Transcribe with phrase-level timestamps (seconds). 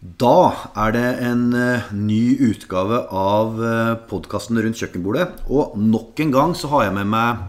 [0.00, 5.26] Da er det en uh, ny utgave av uh, podkasten rundt kjøkkenbordet.
[5.52, 7.42] Og nok en gang så har jeg med meg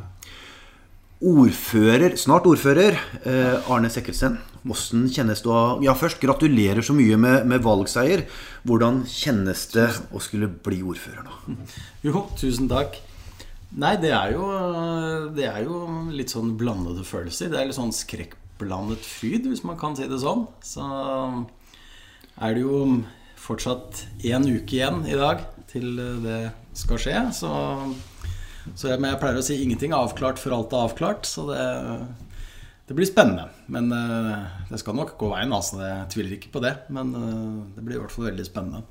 [1.23, 4.35] ordfører, snart ordfører, uh, Arne Sekkelsen.
[4.67, 8.25] Hvordan kjennes det å Ja, først, gratulerer så mye med, med, valgseier.
[8.67, 11.55] Hvordan kjennes det å skulle bli ordfører nå?
[12.09, 12.99] Jo, tusen takk.
[13.79, 14.51] Nei, det er jo,
[15.31, 17.47] det er jo litt sånn blandede følelser.
[17.47, 20.43] Det er litt sånn skrekkblandet fryd, hvis man kan si det sånn.
[20.67, 20.83] Så
[22.41, 23.01] er det jo
[23.41, 26.41] fortsatt én uke igjen i dag til det
[26.77, 27.17] skal skje.
[27.35, 27.51] Så,
[28.73, 31.29] så jeg, men jeg pleier å si ingenting er avklart før alt er avklart.
[31.29, 31.65] Så det,
[32.89, 33.49] det blir spennende.
[33.71, 35.53] Men uh, det skal nok gå veien.
[35.55, 35.81] Altså.
[35.83, 36.75] Jeg tviler ikke på det.
[36.93, 38.83] Men uh, det blir i hvert fall veldig spennende.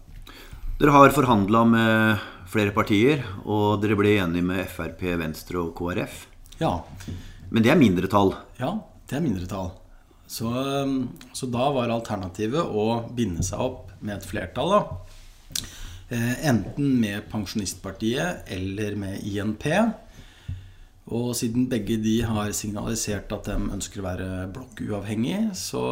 [0.80, 6.22] Dere har forhandla med flere partier, og dere ble enige med Frp, Venstre og KrF.
[6.62, 6.78] Ja.
[7.52, 8.32] Men det er mindretall?
[8.56, 8.72] Ja,
[9.10, 9.74] det er mindretall.
[10.30, 14.76] Så, um, så, da var alternativet å binde seg opp med et flertall.
[14.76, 15.62] Da.
[16.14, 19.66] Eh, enten med Pensjonistpartiet eller med INP.
[21.10, 25.82] Og siden begge de har signalisert at de ønsker å være blokkuavhengig, så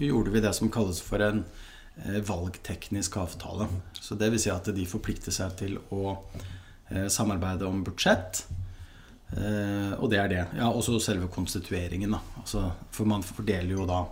[0.00, 1.44] gjorde vi det som kalles for en
[2.02, 3.70] eh, valgteknisk avtale.
[3.94, 6.16] Så det vil si at de forplikter seg til å
[6.90, 8.42] eh, samarbeide om budsjett
[9.30, 10.44] Uh, og det er det.
[10.58, 12.16] Ja, Også selve konstitueringen.
[12.40, 14.02] Altså, for man fordeler jo da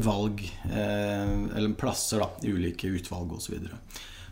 [0.00, 0.40] valg,
[0.70, 3.44] uh, eller plasser, da, i ulike utvalg osv.
[3.44, 3.80] Så, videre.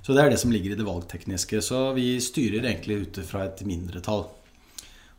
[0.00, 1.61] så det er det som ligger i det valgtekniske.
[1.64, 4.24] Så vi styrer egentlig ut fra et mindretall.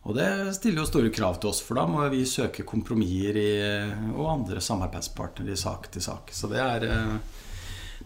[0.03, 3.37] Og det stiller jo store krav til oss, for da må vi søke kompromisser
[4.11, 6.33] og andre samarbeidspartnere i sak til sak.
[6.35, 7.15] Så det er uh,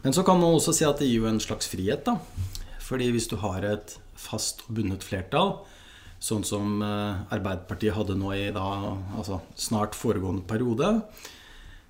[0.04, 2.20] Men så kan man også si at det gir jo en slags frihet, da.
[2.84, 5.56] Fordi hvis du har et fast og bundet flertall,
[6.20, 8.68] sånn som eh, Arbeiderpartiet hadde nå i da,
[9.18, 10.96] altså snart foregående periode,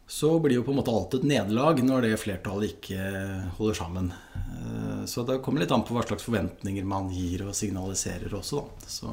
[0.07, 3.07] så blir jo på en måte alt et nederlag når det flertallet ikke
[3.57, 4.11] holder sammen.
[4.35, 8.63] Eh, så det kommer litt an på hva slags forventninger man gir og signaliserer også,
[8.63, 8.91] da.
[8.97, 9.11] Så,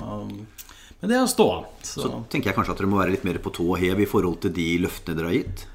[1.01, 1.71] men det er å stå av.
[1.83, 2.03] Så.
[2.07, 4.11] så tenker jeg kanskje at dere må være litt mer på tå og hev i
[4.11, 5.67] forhold til de løftene dere har gitt?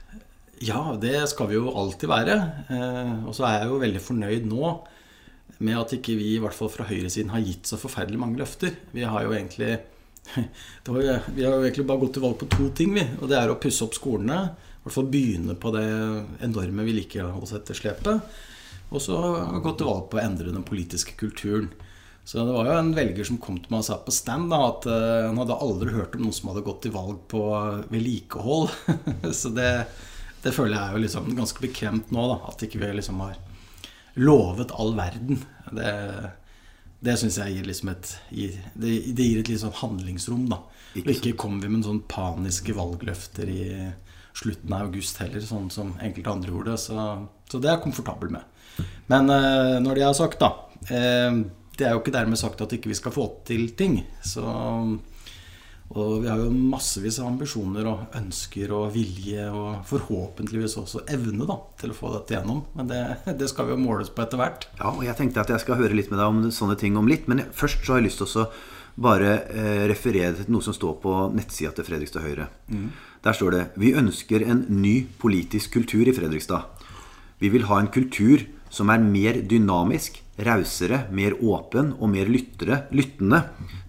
[0.59, 2.39] Ja, det skal vi jo alltid være.
[2.67, 4.71] Eh, og så er jeg jo veldig fornøyd nå
[5.65, 8.77] med at ikke vi i hvert fall fra høyresiden har gitt så forferdelig mange løfter.
[8.95, 9.73] Vi har jo egentlig
[10.85, 11.01] var,
[11.35, 13.05] vi har jo egentlig bare gått til valg på to ting, vi.
[13.19, 14.39] Og det er å pusse opp skolene.
[14.79, 15.85] I hvert fall begynne på det
[16.45, 18.39] enorme vedlikeholdsetterslepet.
[18.89, 21.69] Og så har vi gått til valg på å endre den politiske kulturen.
[22.29, 24.59] Så det var jo en velger som kom til meg og sa på stand da,
[24.67, 27.41] at uh, han hadde aldri hørt om noen som hadde gått til valg på
[27.89, 28.69] vedlikehold.
[29.39, 29.71] så det,
[30.43, 33.33] det, føler jeg er jo liksom ganske bekvemt nå, da, at ikke vi liksom har
[34.19, 35.39] lovet all verden.
[35.71, 35.93] Det,
[36.99, 40.61] det syns jeg gir liksom et det, det, gir et litt sånn handlingsrom, da.
[40.97, 43.63] Ikke, ikke kommer vi med sånn paniske valgløfter i
[44.39, 46.75] slutten av august heller, sånn som enkelte andre gjorde.
[46.81, 47.05] Så,
[47.49, 48.57] så det er jeg komfortabel med.
[49.11, 50.53] Men eh, når det er sagt, da
[50.87, 51.39] eh,
[51.75, 54.01] Det er jo ikke dermed sagt at ikke vi skal få til ting.
[54.25, 54.43] Så
[55.89, 61.47] og vi har jo massevis av ambisjoner og ønsker og vilje og forhåpentligvis også evne
[61.49, 62.59] da, til å få dette gjennom.
[62.77, 62.99] Men det,
[63.39, 64.67] det skal vi jo måles på etter hvert.
[64.77, 67.09] Ja, og jeg tenkte at jeg skal høre litt med deg om sånne ting om
[67.09, 67.25] litt.
[67.31, 68.45] Men først så har jeg lyst til å
[68.99, 72.49] bare eh, referere til noe som står på nettsida til Fredrikstad Høyre.
[72.69, 72.87] Mm.
[73.25, 76.69] Der står det Vi ønsker en ny politisk kultur i Fredrikstad.
[77.41, 82.85] Vi vil ha en kultur som er mer dynamisk, rausere, mer åpen og mer lyttere,
[82.95, 83.41] lyttende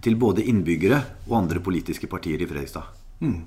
[0.03, 2.91] til både innbyggere og andre politiske partier i Fredrikstad.
[3.21, 3.39] Mm.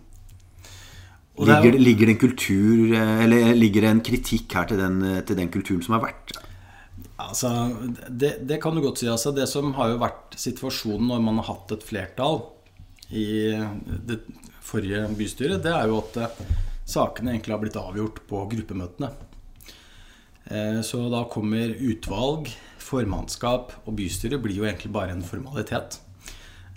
[1.44, 5.48] Ligger, ligger, det en kultur Eller ligger det en kritikk her til den, til den
[5.50, 6.30] kulturen som har vært?
[7.18, 7.50] Altså,
[8.08, 9.08] det, det, kan du godt si.
[9.10, 12.40] Altså, det som har jo vært situasjonen når man har hatt et flertall
[13.14, 13.26] i
[14.06, 14.20] det
[14.64, 16.42] forrige bystyret, det er jo at eh,
[16.88, 19.10] sakene egentlig har blitt avgjort på gruppemøtene.
[20.44, 22.50] Eh, så da kommer utvalg,
[22.84, 25.98] formannskap og bystyre blir jo egentlig bare en formalitet.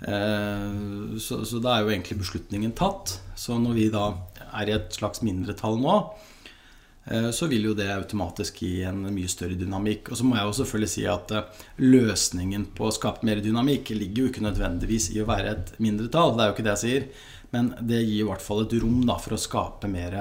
[0.01, 3.17] Eh, så, da er jo egentlig beslutningen tatt.
[3.35, 4.09] Så når vi da
[4.53, 5.95] er i et slags mindretall nå,
[7.09, 10.11] eh, så vil jo det automatisk gi en mye større dynamikk.
[10.11, 11.37] Og så må jeg jo selvfølgelig si at
[11.83, 16.35] løsningen på å skape mer dynamikk ligger jo ikke nødvendigvis i å være et mindretall.
[16.35, 17.09] Det er jo ikke det jeg sier.
[17.55, 20.17] Men det gir i hvert fall et rom da, for å skape mer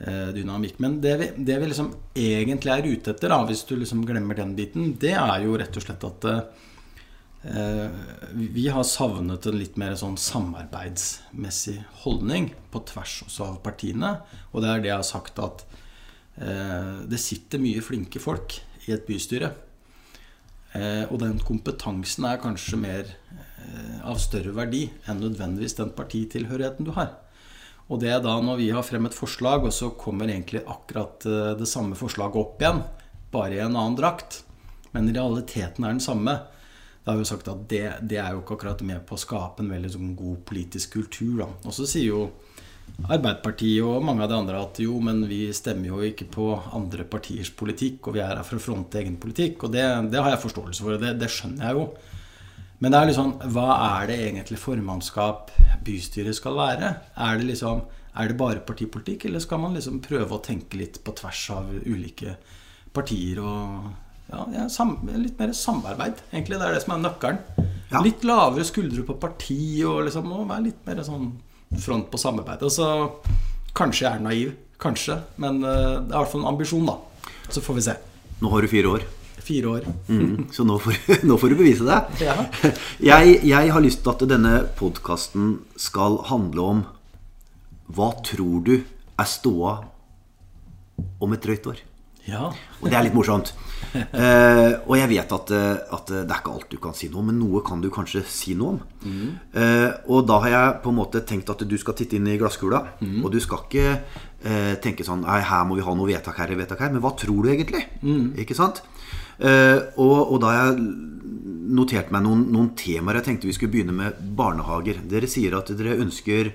[0.00, 0.80] dynamikk Eh.
[0.80, 4.38] Men det vi, det vi liksom egentlig er ute etter, da, hvis du liksom glemmer
[4.38, 8.00] den biten, det er jo rett og slett at eh,
[8.32, 14.16] vi har savnet en litt mer sånn samarbeidsmessig holdning på tvers også av partiene.
[14.52, 15.64] Og det er det jeg har sagt at
[16.40, 19.52] eh, det sitter mye flinke folk i et bystyre.
[20.76, 26.86] Eh, og den kompetansen er kanskje mer eh, av større verdi enn nødvendigvis den partitilhørigheten
[26.86, 27.16] du har.
[27.90, 31.52] Og det er da når vi har fremmet forslag, og så kommer egentlig akkurat eh,
[31.58, 32.84] det samme forslaget opp igjen,
[33.34, 34.44] bare i en annen drakt,
[34.94, 36.36] men realiteten er den samme.
[37.02, 39.22] Da har vi jo sagt at det, det er jo ikke akkurat med på å
[39.22, 41.42] skape en veldig sånn god politisk kultur.
[41.48, 42.22] Og så sier jo
[43.00, 46.46] Arbeiderpartiet og mange av de andre at jo, men vi stemmer jo ikke på
[46.76, 49.64] andre partiers politikk, og vi er her for å fronte egen politikk.
[49.66, 51.86] Og det, det har jeg forståelse for, og det, det skjønner jeg jo.
[52.80, 53.66] Men det er liksom, hva
[54.00, 55.50] er det egentlig formannskap,
[55.84, 56.94] bystyret, skal være?
[57.20, 57.82] Er det liksom,
[58.16, 61.68] er det bare partipolitikk, eller skal man liksom prøve å tenke litt på tvers av
[61.84, 62.38] ulike
[62.96, 63.90] partier og
[64.30, 64.46] ja,
[65.18, 66.56] litt mer samarbeid, egentlig.
[66.56, 67.68] Det er det som er nøkkelen.
[67.90, 68.02] Ja.
[68.06, 71.32] Litt lavere skuldre på parti og liksom, må være litt mer sånn
[71.82, 72.62] front på samarbeid.
[72.66, 72.88] Og så
[73.76, 74.58] kanskje jeg er naiv.
[74.80, 75.18] Kanskje.
[75.42, 76.96] Men uh, det er i hvert fall en ambisjon, da.
[77.50, 77.96] Så får vi se.
[78.40, 79.08] Nå har du fire år.
[79.40, 79.86] Fire år.
[80.08, 80.98] Mm, så nå får,
[81.28, 82.00] nå får, du bevise det.
[82.26, 82.36] Ja.
[83.10, 86.82] Jeg, jeg, har lyst til at denne podkasten skal handle om
[87.90, 89.78] Hva tror du er ståa
[91.20, 91.80] om et drøyt år?
[92.28, 92.50] Ja.
[92.80, 93.52] Og det er litt morsomt.
[93.90, 97.30] Uh, og jeg vet at, at, det er ikke alt du kan si noe om,
[97.32, 98.80] men noe kan du kanskje si noe om.
[99.02, 99.32] Mm.
[99.56, 102.38] Uh, og da har jeg på en måte tenkt at du skal titte inn i
[102.40, 102.84] glasskula.
[103.00, 103.18] Mm.
[103.24, 106.54] Og du skal ikke uh, tenke sånn Nei, her må vi ha noe vedtak her,
[106.60, 106.94] vedtak her.
[106.94, 107.86] Men hva tror du egentlig?
[108.04, 108.36] Mm.
[108.44, 108.84] Ikke sant?
[109.40, 110.82] Og, og, da har jeg
[111.72, 113.20] notert meg noen, noen, temaer.
[113.20, 115.00] Jeg tenkte vi skulle begynne med barnehager.
[115.08, 116.52] Dere sier at dere ønsker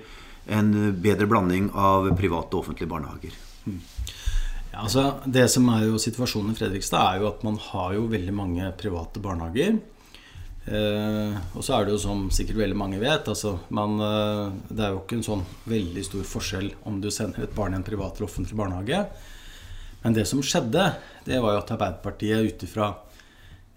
[0.54, 0.72] en
[1.02, 3.34] bedre blanding av private og offentlige barnehager.
[3.66, 3.80] Mm.
[4.76, 8.10] Ja, altså Det som er jo situasjonen i Fredrikstad, er jo at man har jo
[8.12, 9.80] veldig mange private barnehager.
[10.66, 14.82] Eh, og så er det jo som sikkert veldig mange vet, altså man, eh, det
[14.82, 17.86] er jo ikke en sånn veldig stor forskjell om du sender et barn i en
[17.86, 19.04] privat eller offentlig barnehage.
[20.06, 20.84] Men det som skjedde,
[21.26, 22.92] det var jo at Arbeiderpartiet ut ifra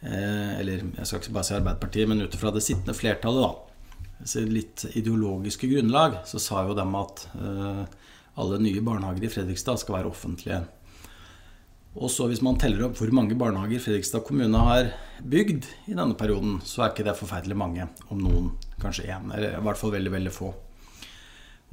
[0.05, 3.65] eh, Eller jeg skal ikke bare si Arbeiderpartiet, men ut ifra det sittende flertallet, da.
[4.45, 7.81] Litt ideologiske grunnlag, så sa jo dem at eh,
[8.45, 10.61] alle nye barnehager i Fredrikstad skal være offentlige.
[11.97, 14.93] Og så hvis man teller opp hvor mange barnehager Fredrikstad kommune har
[15.25, 17.89] bygd i denne perioden, så er ikke det forferdelig mange.
[18.13, 18.53] Om noen,
[18.83, 19.33] kanskje én.
[19.33, 20.53] Eller i hvert fall veldig, veldig få.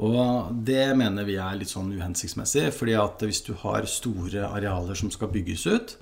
[0.04, 2.68] Og det mener vi er litt sånn uhensiktsmessig.
[2.76, 5.96] fordi at hvis du har store arealer som skal bygges ut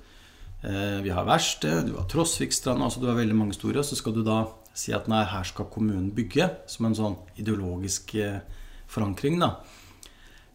[0.62, 3.84] eh, Vi har verksted, du har Trosvikstranda, altså du har veldig mange store.
[3.84, 8.16] Så skal du da si at nei, her skal kommunen bygge, som en sånn ideologisk
[8.18, 8.42] eh,
[8.90, 9.38] forankring.
[9.38, 9.54] da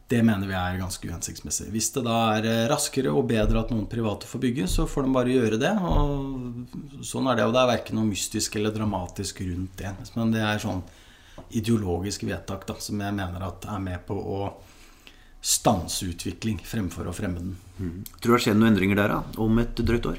[0.10, 1.68] det mener vi er ganske uhensiktsmessig.
[1.70, 5.06] Hvis det da er eh, raskere og bedre at noen private får bygge, så får
[5.06, 5.74] de bare gjøre det.
[5.86, 7.46] Og sånn er det.
[7.46, 9.92] Og det er verken noe mystisk eller dramatisk rundt det.
[10.16, 10.82] Men det er sånn
[11.58, 14.40] ideologisk vedtak da, som jeg mener at er med på å
[15.40, 17.54] stanse utvikling fremfor å fremme den.
[17.80, 18.00] Mm.
[18.20, 20.18] Tror du det skjer noen endringer der da, om et drøyt år?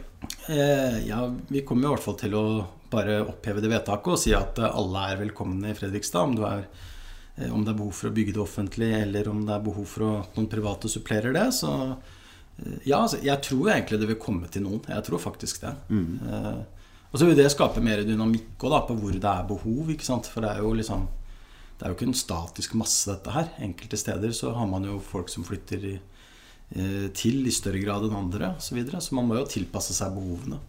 [0.48, 2.44] Eh, ja, Vi kommer i hvert fall til å
[2.90, 6.30] bare oppheve det vedtaket og si at alle er velkomne i Fredrikstad.
[6.30, 6.64] Om du er
[7.40, 9.86] Eh, om det er behov for å bygge det offentlig, eller om det er behov
[9.88, 11.46] for at noen private supplerer det.
[11.56, 14.82] Så eh, ja, altså, jeg tror egentlig det vil komme til noen.
[14.88, 15.74] Jeg tror faktisk det.
[15.90, 16.10] Mm.
[16.26, 16.60] Eh,
[17.10, 19.94] og så vil det skape mer dynamikk også, da, på hvor det er behov.
[19.94, 20.30] ikke sant?
[20.30, 21.08] For det er jo liksom
[21.80, 23.46] Det er jo ikke en statisk masse, dette her.
[23.64, 25.94] Enkelte steder så har man jo folk som flytter i,
[27.16, 28.66] til i større grad enn andre osv.
[28.66, 29.00] Så, videre.
[29.00, 30.60] så man må jo tilpasse seg behovene.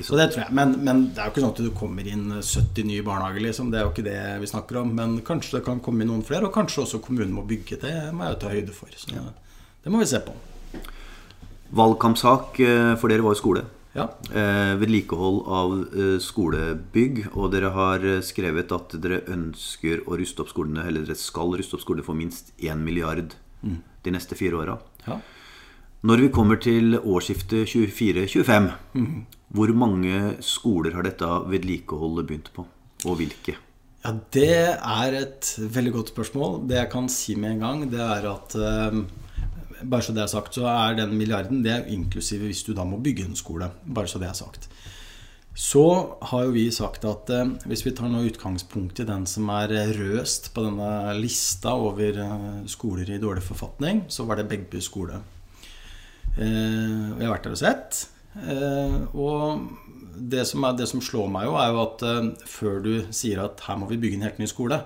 [0.00, 0.54] Så det tror jeg.
[0.56, 3.68] Men, men, det er jo ikke sånn at du kommer inn 70 nye barnehager, liksom.
[3.70, 4.96] Det er jo ikke det vi snakker om.
[4.96, 7.78] Men kanskje det kan komme inn noen flere, og kanskje også kommunen må bygge.
[7.84, 8.96] Det må jeg jo ta høyde for.
[8.96, 10.34] Så det må vi se på.
[11.76, 13.66] Valgkampsak eh, for dere var jo skole.
[13.96, 14.10] Ja.
[14.28, 17.22] Eh, vedlikehold av eh, skolebygg.
[17.34, 21.56] Og dere har eh, skrevet at dere ønsker å ruste opp skolene, eller dere skal
[21.56, 23.80] ruste opp skolene for minst 1 milliard mm.
[24.04, 24.78] de neste fire åra.
[25.06, 25.20] Ja.
[26.06, 29.12] Når vi kommer til årsskiftet 24-25, mm.
[29.56, 32.66] hvor mange skoler har dette vedlikeholdet begynt på,
[33.08, 33.56] og hvilke?
[34.04, 36.60] Ja, Det er et veldig godt spørsmål.
[36.68, 38.54] Det jeg kan si med en gang, det er at
[38.92, 39.06] um,
[39.90, 42.84] bare så det er sagt, så er den milliarden det er inklusive hvis du da
[42.88, 43.70] må bygge en skole.
[43.86, 44.68] Bare så det er sagt.
[45.56, 45.82] Så
[46.28, 49.72] har jo vi sagt at eh, hvis vi tar noe utgangspunkt i den som er
[49.96, 55.22] røst på denne lista over eh, skoler i dårlig forfatning, så var det Begby skole.
[56.36, 58.02] Eh, vi har vært der og sett.
[58.36, 59.64] Eh, og
[60.16, 63.40] det som, er, det som, slår meg, jo er jo at eh, før du sier
[63.44, 64.82] at her må vi bygge en helt ny skole,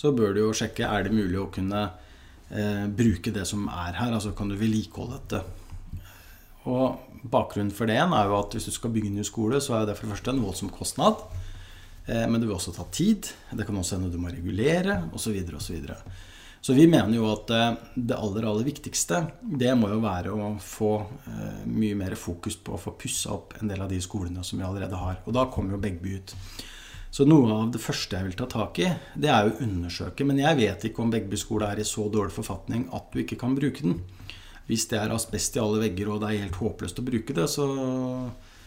[0.00, 1.90] så bør du jo sjekke er det mulig å kunne
[2.50, 4.12] eh, bruke det som er her.
[4.12, 5.42] Altså kan du vedlikeholde dette.
[6.66, 9.80] Og bakgrunnen for det er jo at hvis du skal bygge en ny skole, så
[9.80, 11.22] er det for det første en voldsom kostnad.
[12.06, 13.28] Eh, men det vil også ta tid.
[13.50, 15.38] Det kan også hende du må regulere, osv.
[15.56, 15.92] osv.
[16.66, 19.20] Så vi mener jo at eh, det aller, aller viktigste
[19.62, 20.92] det må jo være å få
[21.30, 24.58] eh, mye mer fokus på å få pussa opp en del av de skolene som
[24.58, 25.20] vi allerede har.
[25.26, 26.34] Og da kommer jo Begby ut.
[27.16, 30.24] Så noe av det første jeg vil ta tak i, det er å undersøke.
[30.28, 33.38] Men jeg vet ikke om Veggby skole er i så dårlig forfatning at du ikke
[33.40, 34.02] kan bruke den.
[34.66, 37.46] Hvis det er asbest i alle vegger og det er helt håpløst å bruke det,
[37.48, 37.68] så,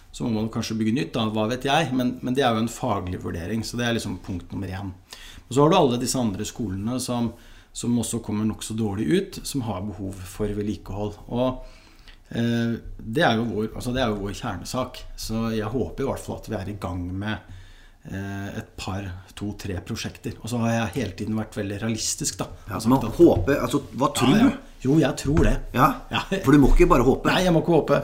[0.09, 1.11] så må man kanskje bygge nytt.
[1.19, 1.91] da, Hva vet jeg?
[1.93, 3.61] Men, men, det er jo en faglig vurdering.
[3.61, 4.89] Så det er liksom punkt nummer én.
[5.45, 7.29] Og så har du alle disse andre skolene som,
[7.69, 11.21] som også kommer nokså dårlig ut, som har behov for vedlikehold.
[11.37, 11.69] Og
[12.33, 15.03] eh, det, er vår, altså det er jo vår kjernesak.
[15.13, 17.58] Så jeg håper i hvert fall at vi er i gang med
[18.09, 19.05] et par,
[19.37, 20.33] to-tre prosjekter.
[20.41, 22.39] Og så har jeg hele tiden vært veldig realistisk.
[22.39, 24.49] da ja, Men håpe, altså, Hva tror ja, ja.
[24.49, 24.65] du?
[24.79, 25.55] Jo, jeg tror det.
[25.75, 25.87] Ja,
[26.45, 27.27] For du må ikke bare håpe?
[27.27, 27.97] Nei, jeg må ikke håpe.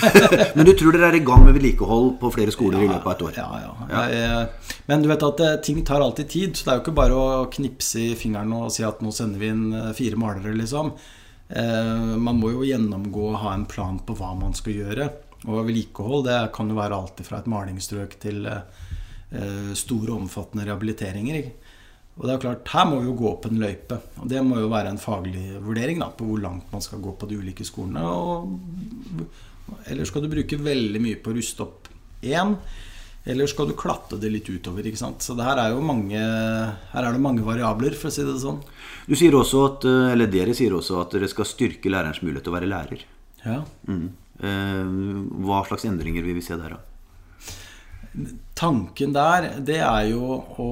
[0.56, 3.12] men du tror dere er i gang med vedlikehold på flere skoler i løpet av
[3.12, 3.34] et år?
[3.36, 4.04] Ja, ja.
[4.14, 6.56] Jeg, men du vet at eh, ting tar alltid tid.
[6.56, 9.42] Så det er jo ikke bare å knipse i fingeren og si at nå sender
[9.42, 10.94] vi inn eh, fire malere, liksom.
[12.24, 15.10] man må jo gjennomgå og ha en plan på hva man skal gjøre.
[15.44, 18.62] Og vedlikehold det kan jo være alt fra et malingsstrøk til Eh,
[19.74, 21.48] store, omfattende rehabiliteringer.
[22.14, 23.98] Og det er klart, Her må vi jo gå opp en løype.
[24.22, 27.14] Og det må jo være en faglig vurdering da, på hvor langt man skal gå
[27.18, 28.04] på de ulike skolene.
[28.06, 29.30] Og,
[29.90, 31.90] eller skal du bruke veldig mye på å ruste opp
[32.22, 32.54] én?
[33.24, 34.86] Eller skal du klatte det litt utover?
[34.86, 35.24] ikke sant?
[35.24, 38.60] Så her er, mange, her er det mange variabler, for å si det sånn.
[39.08, 42.44] Du sier også at, eh, eller Dere sier også at dere skal styrke lærerens mulighet
[42.44, 43.06] til å være lærer.
[43.42, 43.62] Ja.
[43.88, 44.10] Mm.
[44.44, 44.92] Eh,
[45.48, 46.93] hva slags endringer vil vi se der, da?
[48.54, 50.68] Tanken der, det er jo å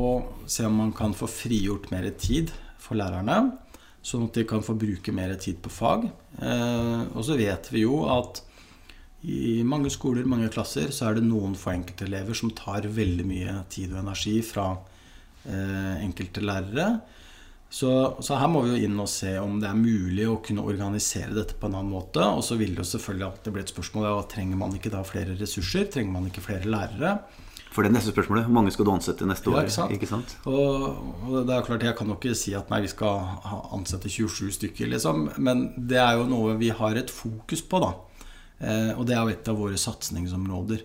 [0.46, 3.56] se om man kan få frigjort mer tid for lærerne.
[4.02, 6.08] Sånn at de kan få bruke mer tid på fag.
[6.38, 8.42] Eh, og så vet vi jo at
[9.22, 13.58] i mange skoler, mange klasser, så er det noen få enkeltelever som tar veldig mye
[13.70, 14.72] tid og energi fra
[15.46, 16.88] eh, enkelte lærere.
[17.73, 20.64] Så, så, her må vi jo inn og se om det er mulig å kunne
[20.69, 22.21] organisere dette på en annen måte.
[22.21, 24.93] Og så vil det jo selvfølgelig at det blir et spørsmål ja, trenger man ikke
[24.93, 25.87] da flere ressurser?
[25.95, 27.14] Trenger man ikke flere lærere?
[27.73, 29.64] For det neste spørsmålet hvor mange skal du ansette neste år?
[29.64, 30.37] Ja, ikke sant?
[30.45, 30.85] Og,
[31.25, 33.25] og, det er klart, Jeg kan jo ikke si at nei, vi skal
[33.73, 35.31] ansette 27 stykker, liksom.
[35.41, 37.95] Men det er jo noe vi har et fokus på, da.
[38.61, 40.85] Eh, og det er jo et av våre satsingsområder.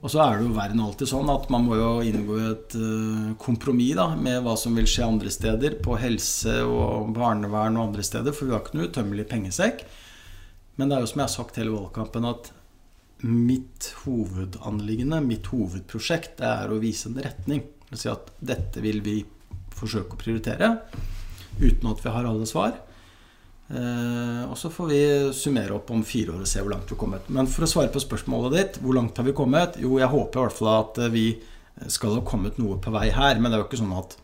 [0.00, 3.32] Og så er det jo verden alltid sånn at man må jo inngå et uh,
[3.40, 8.32] kompromiss med hva som vil skje andre steder, på helse og barnevern og andre steder,
[8.32, 9.84] for vi har ikke noe utømmelig pengesekk.
[10.80, 12.48] Men det er jo som jeg har sagt hele valgkampen, at
[13.28, 17.66] mitt hovedanliggende, mitt hovedprosjekt, det er å vise en retning.
[17.84, 19.18] Det vil si at dette vil vi
[19.76, 20.78] forsøke å prioritere,
[21.60, 22.78] uten at vi har alle svar.
[23.70, 25.02] Eh, og så får vi
[25.36, 27.28] summere opp om fire år og se hvor langt vi har kommet.
[27.30, 29.78] Men for å svare på spørsmålet ditt, hvor langt har vi kommet?
[29.82, 31.28] Jo, jeg håper i hvert fall at vi
[31.88, 33.38] skal ha kommet noe på vei her.
[33.38, 34.18] Men det er jo ikke sånn at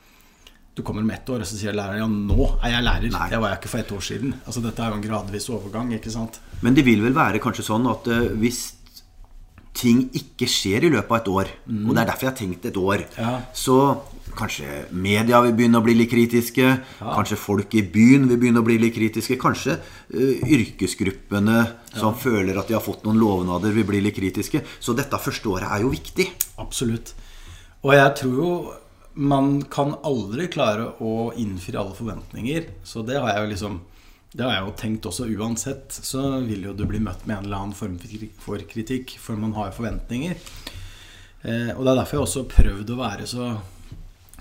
[0.76, 3.12] du kommer om ett år og så sier læreren ja, nå er jeg lærer.
[3.14, 3.28] Nei.
[3.32, 4.34] Det var jeg ikke for ett år siden.
[4.44, 5.92] Altså Dette er jo en gradvis overgang.
[5.96, 6.40] ikke sant?
[6.60, 8.64] Men det vil vel være kanskje sånn at uh, hvis
[9.76, 11.80] ting ikke skjer i løpet av et år, mm.
[11.84, 13.32] og det er derfor jeg har tenkt et år, ja.
[13.52, 13.78] så
[14.36, 16.66] Kanskje media vil begynne å bli litt kritiske.
[16.66, 17.12] Ja.
[17.16, 19.38] Kanskje folk i byen vil begynne å bli litt kritiske.
[19.40, 21.58] Kanskje uh, yrkesgruppene
[21.94, 22.18] som ja.
[22.20, 24.62] føler at de har fått noen lovnader, vil bli litt kritiske.
[24.80, 26.28] Så dette første året er jo viktig.
[26.62, 27.14] Absolutt.
[27.86, 28.52] Og jeg tror jo
[29.16, 32.66] man kan aldri klare å innfri alle forventninger.
[32.84, 33.84] Så det har jeg jo liksom
[34.36, 35.28] det har jeg jo tenkt også.
[35.32, 37.94] Uansett så vil jo du bli møtt med en eller annen form
[38.42, 40.36] for kritikk, for man har jo forventninger.
[41.46, 43.48] Eh, og det er derfor jeg også har prøvd å være så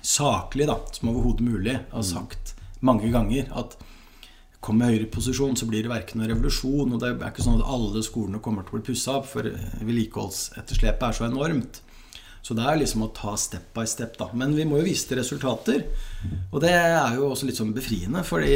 [0.06, 1.80] saklig da, som overhodet mulig.
[1.92, 2.10] Har mm.
[2.12, 3.78] sagt mange ganger at
[4.66, 6.94] kommer i posisjon så blir det verken noen revolusjon.
[6.94, 9.50] Og det er ikke sånn at alle skolene kommer til å bli pussa opp, for
[9.50, 11.82] vedlikeholdsetterslepet er så enormt.
[12.46, 14.28] Så det er liksom å ta step by step, da.
[14.38, 15.88] Men vi må jo vise til resultater.
[16.52, 18.54] Og det er jo også litt sånn befriende, fordi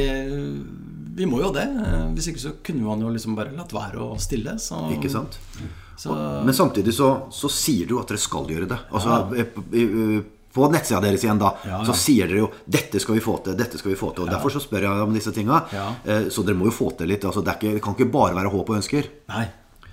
[1.17, 1.65] vi må jo det.
[2.13, 4.59] Hvis ikke så kunne man jo liksom bare latt være å stille.
[4.61, 5.39] Så, ikke sant?
[5.99, 8.77] Så, Men samtidig så, så, sier du at dere skal gjøre det.
[8.93, 10.21] Altså, ja
[10.53, 11.83] på nettsida deres igjen, da, ja, ja.
[11.85, 13.57] så sier dere jo 'Dette skal vi få til'.
[13.57, 14.35] dette skal vi få til Og ja.
[14.35, 15.61] Derfor så spør jeg om disse tinga.
[16.05, 17.25] Eh, så dere må jo få til litt.
[17.25, 19.09] Altså, det, ikke, det, kan ikke bare være håp og ønsker.
[19.29, 19.45] Nei,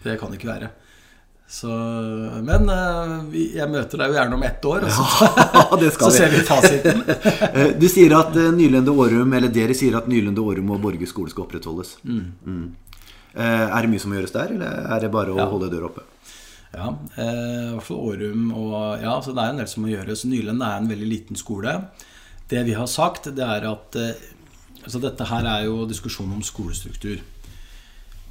[0.03, 0.71] det kan det ikke være.
[1.47, 1.71] Så,
[2.43, 6.43] men eh, jeg møter deg jo gjerne om ett år, og så, så ser vi
[6.47, 7.05] fasiten.
[7.57, 11.31] Eh, du sier at Nylende Årum, eller dere sier at Nylende Årum og Borge skole
[11.31, 11.99] skal opprettholdes.
[12.03, 12.27] Mm.
[12.45, 12.67] Mm.
[13.37, 16.03] Er det mye som må gjøres der, eller er det bare å holde døra oppe?
[16.75, 19.93] Ja, eh, i hvert fall Årum og Ja, så det er en del som må
[19.93, 20.27] gjøres.
[20.29, 21.77] Nylend er en veldig liten skole.
[22.51, 24.27] Det vi har sagt, det er at eh,
[24.83, 27.23] altså Dette her er jo diskusjon om skolestruktur.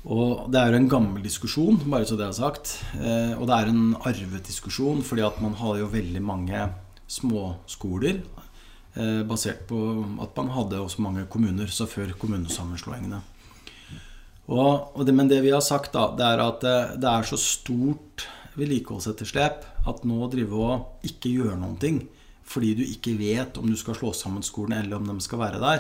[0.06, 2.76] Og det er jo en gammel diskusjon, bare så det er sagt.
[3.00, 6.68] Eh, og det er en arvet diskusjon, fordi at man har jo veldig mange
[7.08, 8.24] småskoler.
[9.28, 9.78] Basert på
[10.24, 13.18] at man hadde også mange kommuner så før kommunesammenslåingene.
[14.46, 17.26] Og, og det, men det vi har sagt, da, det er at det, det, er
[17.26, 22.04] så stort vedlikeholdsetterslep at nå drive og ikke gjøre noen ting
[22.46, 25.62] fordi du ikke vet om du skal slå sammen skolene eller om de skal være
[25.64, 25.80] der.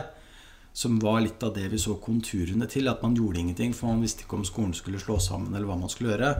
[0.75, 2.89] Som var litt av det vi så konturene til.
[2.89, 5.77] At man gjorde ingenting, for man visste ikke om skolen skulle slå sammen eller hva
[5.77, 6.31] man skulle gjøre.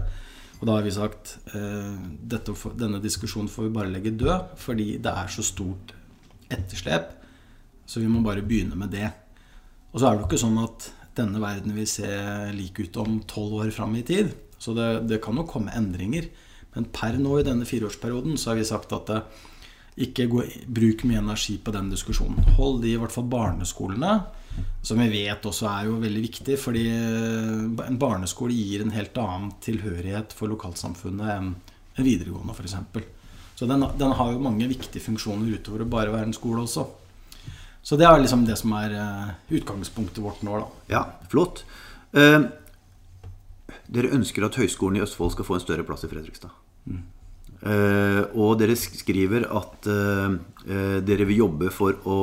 [0.58, 1.94] Og da har vi sagt eh,
[2.34, 5.94] dette, denne diskusjonen får vi bare legge død, fordi det er så stort
[6.50, 7.14] etterslep.
[7.86, 9.12] Så vi må bare begynne med det.
[9.94, 12.08] Og så er det jo ikke sånn at denne verden vil se
[12.56, 14.34] lik ut om tolv år fram i tid.
[14.58, 16.30] Så det, det, kan jo komme endringer.
[16.76, 19.22] Men per nå i denne fireårsperioden så har vi sagt at det,
[20.06, 22.42] ikke gå, bruk mye energi på den diskusjonen.
[22.58, 24.18] Hold de i hvert fall barneskolene,
[24.84, 26.58] som vi vet også er jo veldig viktig.
[26.60, 31.54] Fordi eh, en barneskole gir en helt annen tilhørighet for lokalsamfunnet enn
[31.96, 32.76] en videregående f.eks.
[33.56, 36.84] Så den, den, har jo mange viktige funksjoner utover å bare være en skole også.
[37.86, 40.86] Så det er liksom det som er eh, utgangspunktet vårt nå, da.
[40.90, 41.62] Ja, flott.
[42.18, 42.48] Eh,
[43.94, 46.54] dere ønsker at Høgskolen i Østfold skal få en større plass i Fredrikstad.
[46.90, 47.04] Mm.
[47.66, 52.18] Eh, og dere skriver at eh, eh dere vil jobbe for å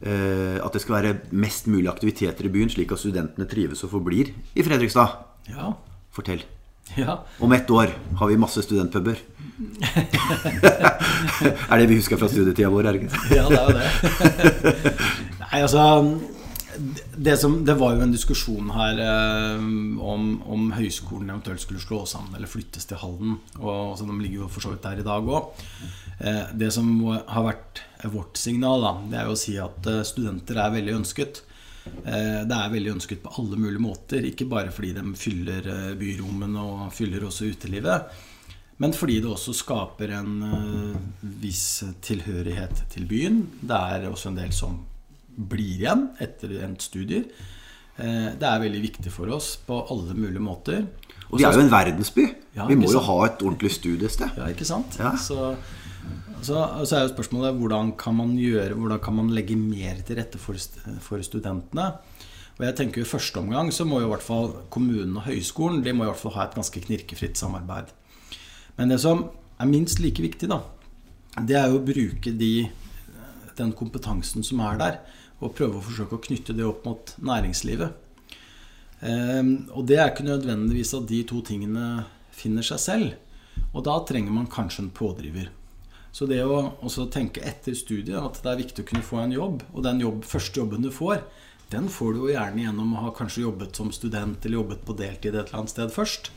[0.00, 3.92] eh, At det skal være mest mulig aktiviteter i byen, slik at studentene trives og
[3.94, 5.18] forblir i Fredrikstad.
[5.50, 5.74] Ja.
[6.14, 6.42] Fortell.
[6.96, 7.24] Ja.
[7.38, 7.88] Om ett år
[8.18, 9.16] har vi masse studentpuber.
[11.70, 12.86] er det vi husker fra studietida vår?
[12.86, 13.18] Er det ikke?
[13.34, 13.88] ja, det er jo det.
[15.42, 15.82] Nei, altså
[17.16, 19.64] det, som, det, var jo en diskusjon her eh,
[20.02, 23.38] om, om, høyskolen eventuelt skulle slå sammen eller flyttes til Halden.
[23.60, 25.64] Og, så De ligger jo for så vidt der i dag òg.
[26.18, 30.06] Eh, det som har vært vårt signal, da, det er jo å si at eh,
[30.06, 31.34] studenter er veldig ønsket.
[31.84, 34.24] Eh, det er veldig ønsket på alle mulige måter.
[34.28, 38.14] Ikke bare fordi de fyller eh, byrommene og fyller også utelivet.
[38.82, 40.96] Men fordi det også skaper en eh,
[41.42, 43.42] viss tilhørighet til byen.
[43.60, 44.80] Det er også en del som
[45.34, 47.26] blir igjen etter endt studier.
[47.94, 50.80] Det er veldig viktig for oss på alle mulige måter.
[51.28, 52.24] Og vi er jo en verdensby.
[52.56, 54.34] Ja, vi må jo ha et ordentlig studiested.
[54.38, 54.96] Ja, ikke sant?
[54.98, 55.12] Ja.
[55.18, 55.52] Så
[56.44, 60.18] så, så, er jo spørsmålet hvordan kan man gjøre, hvordan kan man legge mer til
[60.20, 60.58] rette for,
[61.04, 61.92] for studentene?
[62.54, 65.82] Og jeg tenker I første omgang så må jo i hvert fall kommunen og høyskolen
[65.82, 67.90] de må i hvert fall ha et ganske knirkefritt samarbeid.
[68.78, 69.26] Men det som
[69.58, 70.60] er minst like viktig, da,
[71.42, 72.52] det er jo å bruke de,
[73.58, 75.00] den kompetansen som er der,
[75.42, 78.00] og prøve å forsøke å knytte det opp mot næringslivet.
[79.04, 83.12] Um, og det er ikke nødvendigvis at de to tingene finner seg selv.
[83.74, 85.50] Og da trenger man kanskje en pådriver.
[86.14, 89.34] Så det å også tenke etter studiet at det er viktig å kunne få en
[89.34, 91.24] jobb, og den jobb, første jobben du får,
[91.72, 94.94] den får du jo gjerne gjennom å ha kanskje jobbet som student eller jobbet på
[94.98, 96.30] deltid et eller annet sted først.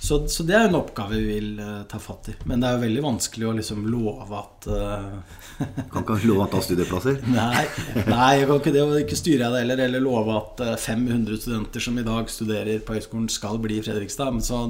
[0.00, 2.34] Så, så det er en oppgave vi vil uh, ta fatt i.
[2.48, 6.52] Men det er jo veldig vanskelig å liksom love at uh, Kan ikke love at
[6.52, 7.20] du har studieplasser?
[7.32, 7.64] nei,
[8.04, 8.82] nei, jeg kan ikke det.
[8.84, 9.82] Og ikke styrer jeg det heller.
[9.86, 13.80] Eller love at uh, eh, 500 studenter som i dag studerer på høyskolen, skal bli
[13.80, 14.36] i Fredrikstad.
[14.36, 14.62] Men, så,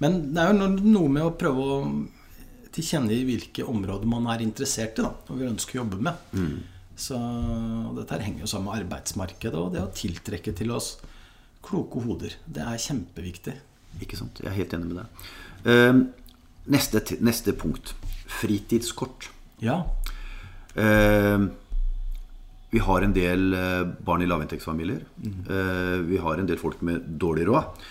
[0.00, 1.82] men det er jo noe med å prøve å
[2.78, 6.26] tilkjennegi hvilke områder man er interessert i da, og vil ønske å jobbe med.
[6.32, 6.58] Mm.
[6.98, 7.18] Så
[7.98, 10.96] dette henger jo sammen med arbeidsmarkedet og det å tiltrekke til oss
[11.64, 12.34] kloke hoder.
[12.46, 13.54] Det er kjempeviktig.
[14.02, 14.40] Ikke sant.
[14.42, 15.22] Jeg er helt enig med deg.
[15.68, 16.02] Uh,
[16.74, 17.94] neste, neste, punkt.
[18.38, 19.30] Fritidskort.
[19.62, 19.82] Ja.
[20.74, 21.48] Uh,
[22.68, 25.00] vi har en del eh, barn i lavinntektsfamilier.
[25.24, 25.36] Mm.
[25.48, 27.86] Uh, vi har en del folk med dårlig råd.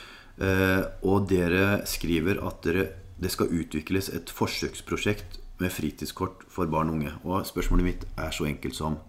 [1.10, 2.84] og dere skriver at dere
[3.18, 7.14] det skal utvikles et forsøksprosjekt med fritidskort for barn og unge.
[7.26, 9.00] Og spørsmålet mitt er så enkelt som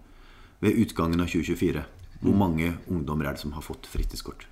[0.59, 1.85] ved utgangen av 2024
[2.19, 2.39] hvor mm.
[2.39, 4.45] mange ungdommer er det som har fått fritidskort?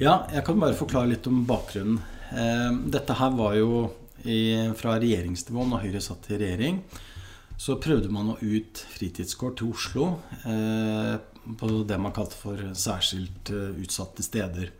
[0.00, 2.00] Ja, jeg kan bare forklare litt om bakgrunnen.
[2.32, 3.88] Eh, dette her var jo
[4.24, 6.80] i, fra regjeringsnivå når Høyre satt i regjering.
[7.58, 10.10] Så prøvde man å ut fritidskort til Oslo
[10.46, 11.16] eh,
[11.58, 14.70] på det man kalte for særskilt eh, utsatte steder.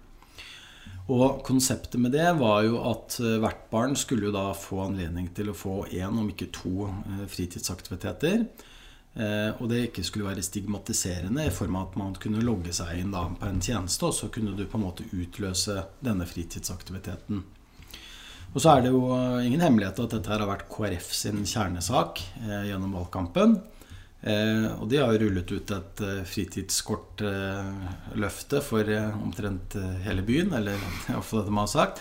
[1.08, 5.30] Og konseptet med det var jo at eh, hvert barn skulle jo da få anledning
[5.36, 8.44] til å få én, om ikke to, eh, fritidsaktiviteter.
[9.16, 13.00] Eh, og det ikke skulle være stigmatiserende i form av at man kunne logge seg
[13.00, 17.40] inn da på en tjeneste, og så kunne du på en måte utløse denne fritidsaktiviteten.
[18.52, 19.02] Og så er det jo
[19.44, 22.22] ingen hemmelighet at dette her har vært KrF sin kjernesak
[22.64, 23.58] gjennom valgkampen.
[24.18, 30.52] Eh, og de har rullet ut et eh, fritidskortløfte for eh, omtrent hele byen.
[30.59, 30.74] Eller
[31.12, 32.00] iallfall det de har sagt.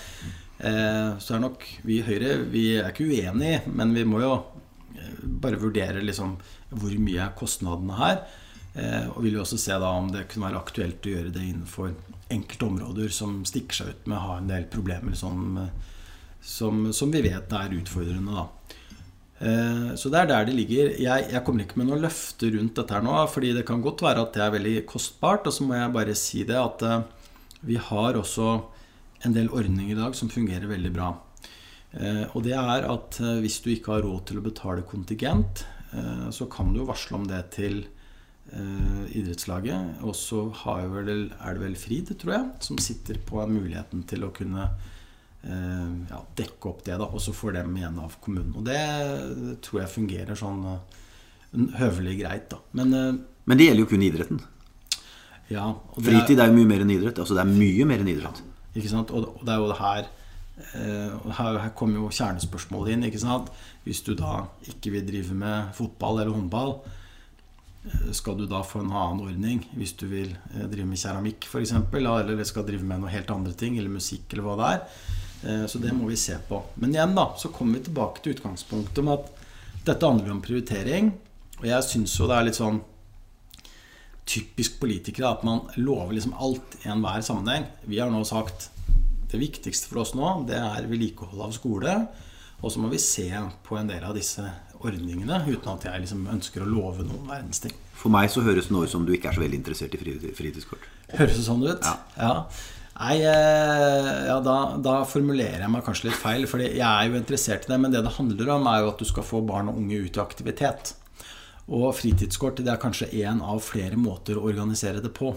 [0.58, 4.42] så er nok vi i Høyre Vi er ikke uenige, men vi må jo
[5.22, 6.38] bare vurdere liksom
[6.72, 8.18] hvor mye er kostnadene her.
[9.14, 11.94] og vil jo også se da om det kunne være aktuelt å gjøre det innenfor
[12.34, 15.70] enkelte områder som stikker seg ut med å ha en del problemer som,
[16.42, 18.32] som, som vi vet er utfordrende.
[18.34, 18.50] da
[19.38, 20.88] så det er der det ligger.
[20.98, 24.02] Jeg, jeg, kommer ikke med noe løfte rundt dette her nå, fordi det kan godt
[24.02, 25.46] være at det er veldig kostbart.
[25.46, 27.06] Og så må jeg bare si det at eh,
[27.70, 28.48] vi har også
[29.26, 31.12] en del ordninger i dag som fungerer veldig bra.
[31.98, 35.64] Eh, og det er at eh, hvis du ikke har råd til å betale kontingent,
[35.94, 37.86] eh, så kan du jo varsle om det til
[38.48, 39.98] idrettslaget.
[40.08, 44.70] Og så er det vel Frid, tror jeg, som sitter på muligheten til å kunne
[45.48, 46.98] ja, dekke opp det.
[47.00, 48.52] da, Og så får dem igjen av kommunen.
[48.60, 48.82] Og det
[49.64, 50.66] tror jeg fungerer sånn
[51.80, 52.50] høvelig greit.
[52.52, 52.60] da.
[52.76, 54.42] Men, Men det gjelder jo kun idretten.
[55.48, 57.22] Ja, Fritid er jo mye mer enn idrett.
[57.24, 58.42] Altså det er mye mer enn idrett.
[58.44, 59.14] Ja, ikke sant?
[59.16, 60.10] Og det er jo det her
[60.58, 63.06] Eh, og her, her kommer jo kjernespørsmålet inn.
[63.08, 63.52] ikke sant?
[63.86, 66.74] Hvis du da ikke vil drive med fotball eller håndball,
[67.86, 71.46] eh, skal du da få en annen ordning hvis du vil eh, drive med keramikk
[71.46, 71.76] f.eks.?
[71.94, 75.06] Eller skal drive med noe helt andre ting, eller musikk, eller hva det er.
[75.42, 76.58] Så det må vi se på.
[76.82, 79.28] Men igjen da, så kommer vi tilbake til utgangspunktet om at
[79.86, 81.12] dette handler om prioritering.
[81.60, 82.80] Og jeg syns jo det er litt sånn
[84.28, 87.68] typisk politikere at man lover liksom alt i enhver sammenheng.
[87.88, 88.70] Vi har nå sagt
[89.32, 91.96] det viktigste for oss nå, det er vedlikehold av skole.
[92.58, 93.30] Og så må vi se
[93.68, 94.44] på en del av disse
[94.78, 97.74] ordningene, uten at jeg liksom ønsker å love noen verdens ting.
[97.98, 100.34] For meg så høres det nå ut som du ikke er så veldig interessert i
[100.38, 100.86] fritidskort.
[101.18, 101.86] Høres det sånn ut?
[101.86, 101.96] Ja.
[102.18, 102.34] ja.
[102.98, 106.48] Nei, eh, ja, da, da, formulerer jeg meg kanskje litt feil.
[106.50, 107.82] For jeg er jo interessert i det.
[107.84, 110.18] Men det det handler om, er jo at du skal få barn og unge ut
[110.18, 110.96] i aktivitet.
[111.68, 115.36] Og fritidskort det er kanskje én av flere måter å organisere det på.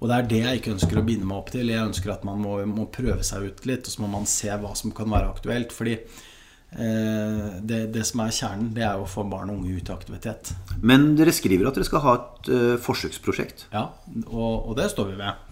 [0.00, 1.68] Og det er det jeg ikke ønsker å binde meg opp til.
[1.68, 4.48] Jeg ønsker at man må, må prøve seg ut litt, og så må man se
[4.48, 5.74] hva som kan være aktuelt.
[5.76, 9.76] Fordi eh, det, det, som er kjernen, det er jo å få barn og unge
[9.76, 10.54] ut i aktivitet.
[10.80, 13.68] Men dere skriver at dere skal ha et uh, forsøksprosjekt?
[13.74, 13.90] Ja,
[14.24, 15.46] og, og, det står vi ved.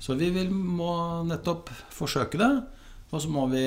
[0.00, 2.50] Så vi vil, må nettopp forsøke det.
[3.08, 3.62] Og så må vi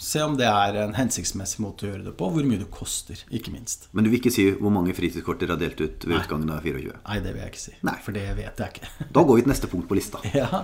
[0.00, 2.28] se om det er en hensiktsmessig måte å gjøre det på.
[2.32, 3.84] Hvor mye det koster, ikke minst.
[3.92, 6.20] Men du vil ikke si hvor mange fritidskort dere har delt ut ved Nei.
[6.24, 6.94] utgangen av 24?
[7.04, 7.74] Nei, det vil jeg ikke si.
[7.84, 7.96] Nei.
[8.06, 8.92] For det vet jeg ikke.
[9.12, 10.22] da går vi til neste punkt på lista.
[10.40, 10.62] Ja.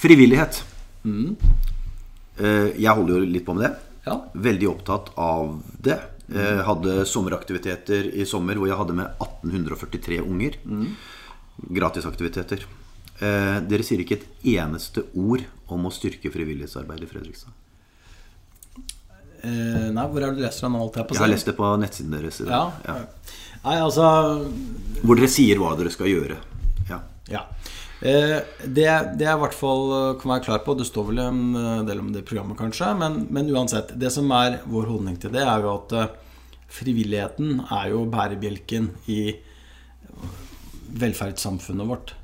[0.00, 0.62] Frivillighet.
[1.04, 1.36] Mm.
[2.40, 3.72] Eh, jeg holder jo litt på med det.
[4.08, 4.16] Ja.
[4.48, 5.98] Veldig opptatt av det.
[6.32, 10.56] Jeg hadde sommeraktiviteter i sommer hvor jeg hadde med 1843 unger.
[10.64, 10.88] Mm.
[11.76, 12.64] Gratisaktiviteter.
[13.16, 14.26] Eh, dere sier ikke et
[14.56, 17.54] eneste ord om å styrke frivillighetsarbeidet i Fredrikstad.
[19.46, 20.82] Eh, nei, hvor er det du lest det nå?
[20.94, 22.40] Jeg, jeg har lest det på nettsiden deres.
[22.44, 22.62] Ja.
[22.86, 22.96] ja.
[23.66, 24.06] Nei, altså
[25.02, 26.38] Hvor dere sier hva dere skal gjøre.
[26.90, 27.00] Ja.
[27.30, 27.42] ja.
[28.00, 31.22] Eh, det, det jeg i hvert fall eh, kan være klar på Det står vel
[31.24, 32.92] en eh, del om det i programmet, kanskje.
[33.00, 33.94] Men, men, uansett.
[33.98, 36.12] Det som er vår holdning til det, er jo at eh,
[36.76, 39.20] frivilligheten er jo bærebjelken i
[40.96, 42.14] velferdssamfunnet vårt.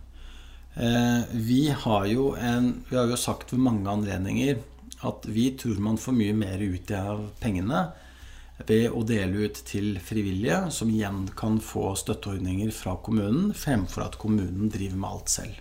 [0.74, 2.06] Eh, vi har,
[2.38, 4.62] en, vi har jo sagt ved mange anledninger
[5.04, 7.84] at vi tror man får mye mer ut av pengene
[8.62, 14.18] ved å dele ut til frivillige, som igjen kan få støtteordninger fra kommunen, fremfor at
[14.22, 15.56] kommunen driver med alt selv.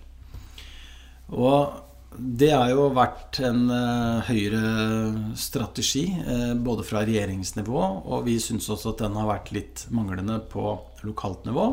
[1.34, 1.80] Og
[2.12, 8.69] det har jo vært en uh, høyere strategi, uh, både fra regjeringsnivå, og vi syns
[8.69, 10.76] også at den har vært litt manglende på
[11.08, 11.71] lokalt nivå.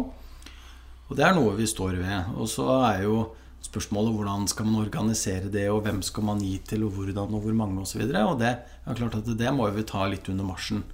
[1.09, 2.33] Og det er noe vi står ved.
[2.37, 3.23] Og så er jo
[3.65, 7.45] spørsmålet hvordan skal man organisere det, og hvem skal man gi til, og hvordan, og
[7.45, 8.05] hvor mange, osv.
[8.05, 10.85] Og, så og det er klart at det må vi ta litt under marsjen.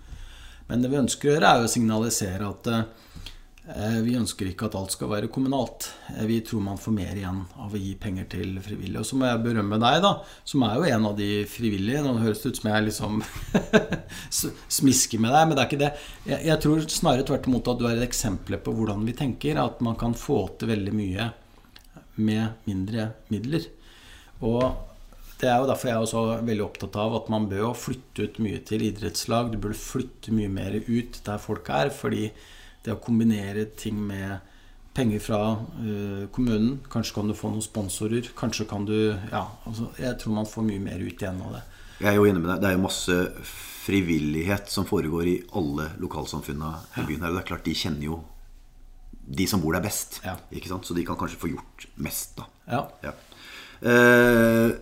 [0.68, 2.86] Men det vi ønsker å gjøre, er å signalisere at eh,
[4.04, 5.86] vi ønsker ikke at alt skal være kommunalt.
[6.12, 9.00] Eh, vi tror man får mer igjen av å gi penger til frivillige.
[9.00, 10.10] Og så må jeg berømme deg, da,
[10.44, 12.02] som er jo en av de frivillige.
[12.04, 13.22] Nå høres det ut som jeg liksom
[14.78, 15.92] smisker med deg, men det er ikke det.
[16.28, 19.62] Jeg tror snarere tvert imot at du er et eksempel på hvordan vi tenker.
[19.64, 21.30] At man kan få til veldig mye
[22.20, 23.70] med mindre midler.
[24.44, 24.60] Og
[25.40, 28.42] det er jo derfor jeg er også veldig opptatt av at man bør flytte ut
[28.44, 29.48] mye til idrettslag.
[29.54, 31.88] Du burde flytte mye mer ut der folk er.
[31.88, 32.28] Fordi
[32.84, 34.42] det å kombinere ting med
[34.94, 38.28] penger fra uh, kommunen Kanskje kan du få noen sponsorer.
[38.38, 38.96] Kanskje kan du
[39.32, 41.62] Ja, altså, jeg tror man får mye mer ut igjen av det.
[41.98, 42.60] Jeg er jo enig med deg.
[42.62, 43.18] Det er jo masse
[43.84, 46.70] frivillighet som foregår i alle lokalsamfunna
[47.00, 47.34] i byen her.
[47.34, 48.22] Det er klart, de kjenner jo
[49.24, 50.20] de som bor der best.
[50.24, 50.36] Ja.
[50.52, 50.86] Ikke sant?
[50.86, 52.48] Så de kan kanskje få gjort mest, da.
[52.70, 52.82] Ja.
[53.04, 53.14] ja.
[53.84, 54.74] Eh,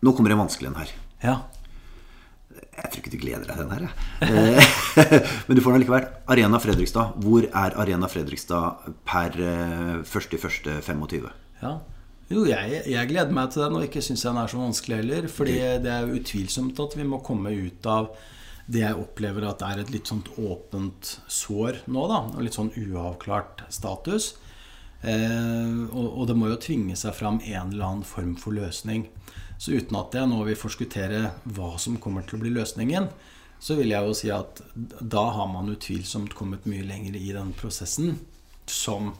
[0.00, 0.92] nå kommer en vanskelig en her.
[1.24, 1.36] Ja.
[2.80, 3.92] Jeg tror ikke du gleder deg til den her, jeg.
[4.26, 4.74] Eh,
[5.46, 6.08] men du får den likevel.
[6.32, 7.16] Arena Fredrikstad.
[7.20, 11.28] Hvor er Arena Fredrikstad per 1.1.25?
[11.28, 11.76] Eh, ja.
[12.30, 15.00] Jo, jeg, jeg, gleder meg til den, og ikke syns jeg den er så vanskelig
[15.02, 15.30] heller.
[15.30, 18.12] Fordi det er utvilsomt at vi må komme ut av
[18.70, 22.22] det jeg opplever at er et litt sånt åpent sår nå, da.
[22.30, 24.32] Og litt sånn uavklart status.
[25.00, 29.08] Eh, og, og, det må jo tvinge seg fram en eller annen form for løsning.
[29.60, 33.10] Så uten at jeg nå vil forskuttere hva som kommer til å bli løsningen,
[33.60, 34.62] så vil jeg jo si at
[35.00, 38.14] da har man utvilsomt kommet mye lenger i den prosessen
[38.64, 39.12] som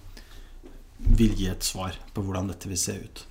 [0.96, 3.26] vil gi et svar på hvordan dette vil se ut.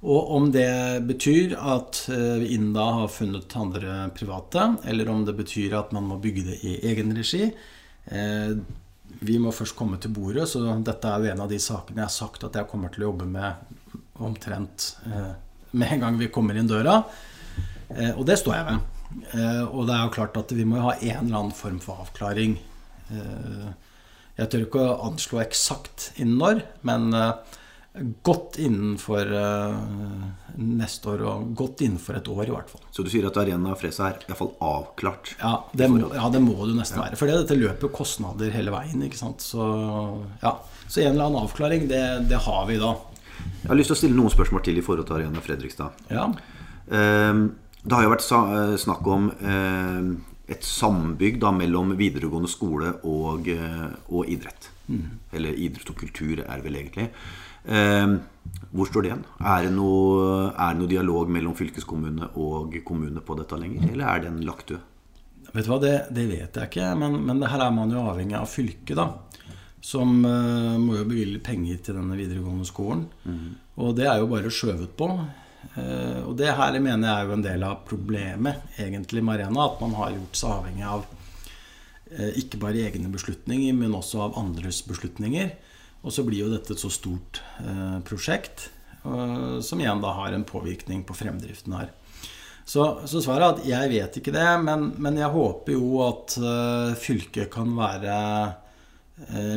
[0.00, 5.36] Og om det betyr at vi innen da har funnet andre private, eller om det
[5.40, 8.54] betyr at man må bygge det i egen regi eh,
[9.20, 12.08] Vi må først komme til bordet, så dette er jo en av de sakene jeg
[12.08, 13.76] har sagt at jeg kommer til å jobbe med
[14.20, 15.32] omtrent eh,
[15.72, 17.00] med en gang vi kommer inn døra.
[18.14, 18.88] Og det står jeg ved.
[19.74, 22.58] Og det er jo klart at vi må ha en eller annen form for avklaring.
[23.10, 27.10] Jeg tør ikke å anslå eksakt innen når, men
[28.22, 29.32] godt innenfor
[30.60, 32.82] neste år, og godt innenfor et år i hvert fall.
[32.94, 35.34] Så du sier at Arena Fresa er iallfall avklart?
[35.40, 37.08] Ja det, må, ja, det må det nesten ja.
[37.08, 37.18] være.
[37.18, 39.02] For dette løper kostnader hele veien.
[39.06, 39.42] ikke sant?
[39.44, 39.66] Så,
[40.42, 40.54] ja.
[40.86, 42.94] Så en eller annen avklaring, det, det, har vi da.
[43.62, 46.06] Jeg har lyst til å stille noen spørsmål til i forhold til Arena Fredrikstad.
[46.12, 46.28] Ja.
[46.90, 47.50] Uh,
[47.80, 50.08] det har jo vært eh, snakk om uh,
[50.52, 53.46] et sambygg da, mellom videregående skole og,
[54.12, 54.68] og idrett.
[54.90, 55.06] Mm.
[55.32, 57.06] Eller idrett og kultur er vel egentlig.
[57.64, 58.14] Eh,
[58.72, 59.24] hvor står det igjen?
[59.40, 64.06] Er det, noe, er det noe dialog mellom fylkeskommune og kommune på dette lenger, eller
[64.08, 64.86] er den lagt død?
[65.50, 68.38] Vet du hva, det, det vet jeg ikke, men, men her er man jo avhengig
[68.38, 69.08] av fylket, da.
[69.80, 73.06] Som uh, må jo bevilge penger til denne videregående skolen.
[73.24, 73.54] Mm.
[73.80, 75.08] Og det er jo bare skjøvet på.
[75.76, 79.70] Uh, og det her mener jeg er jo en del av problemet egentlig med Arena.
[79.70, 84.36] At man har gjort seg avhengig av uh, ikke bare egne beslutninger, men også av
[84.40, 85.54] andres beslutninger.
[86.04, 87.42] Og så blir jo dette et så stort
[88.08, 88.70] prosjekt,
[89.04, 91.90] som igjen da har en påvirkning på fremdriften her.
[92.64, 96.38] Så, så svaret er at jeg vet ikke det, men, men jeg håper jo at
[97.04, 98.16] fylket kan være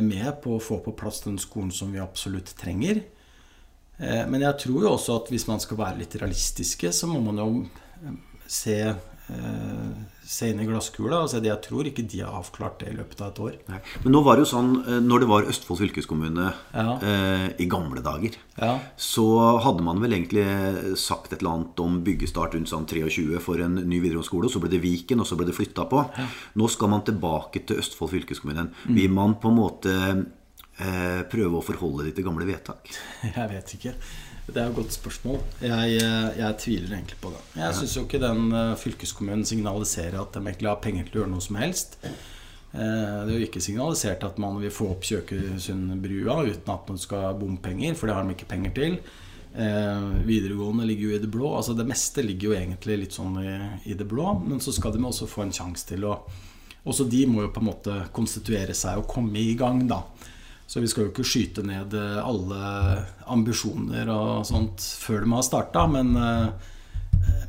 [0.04, 3.00] med på å få på plass den skolen som vi absolutt trenger.
[3.96, 7.22] Eh, men jeg tror jo også at hvis man skal være litt realistiske, så må
[7.24, 8.16] man jo eh,
[8.50, 8.78] se
[9.28, 9.90] Eh,
[10.24, 13.32] se inn i glasskula og jeg tror ikke de har avklart det i løpet av
[13.32, 13.56] et år.
[13.70, 13.80] Nei.
[14.04, 16.86] Men nå var det jo sånn, eh, når det var Østfold fylkeskommune ja.
[17.04, 18.72] eh, i gamle dager, ja.
[18.96, 19.26] så
[19.64, 20.46] hadde man vel egentlig
[21.00, 24.48] sagt et eller annet om byggestart rundt sånn 23 for en ny videregående skole.
[24.48, 26.04] Og så ble det Viken, og så ble det flytta på.
[26.16, 26.28] Ja.
[26.60, 28.70] Nå skal man tilbake til Østfold fylkeskommune.
[28.84, 28.94] Mm.
[28.96, 29.96] Vil man på en måte
[30.78, 32.88] eh, prøve å forholde de til gamle vedtak?
[33.36, 33.94] Jeg vet ikke.
[34.44, 35.40] Det er et godt spørsmål.
[35.64, 37.40] Jeg, eh, jeg, tviler egentlig på det.
[37.56, 41.22] Jeg syns jo ikke den eh, fylkeskommunen signaliserer at de egentlig har penger til å
[41.22, 41.96] gjøre noe som helst.
[42.04, 47.00] Eh, det er jo ikke signalisert at man vil få opp Kjøkesundbrua uten at man
[47.00, 48.98] skal ha bompenger, for det har de ikke penger til.
[49.54, 51.52] Videregående ligger jo i det blå.
[51.54, 53.52] Altså Det meste ligger jo egentlig litt sånn i,
[53.86, 54.32] i det blå.
[54.42, 56.18] Men så skal de også få en sjanse til å
[56.84, 60.02] Også de må jo på en måte konstituere seg og komme i gang, da.
[60.66, 62.60] Så vi skal jo ikke skyte ned eh, alle
[63.30, 65.84] ambisjoner og sånt før de har starta.
[65.90, 66.72] Men, eh,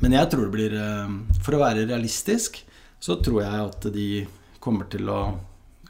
[0.02, 2.60] men, jeg tror det blir eh, For å være realistisk
[3.00, 4.08] så tror jeg at de
[4.62, 5.20] kommer til å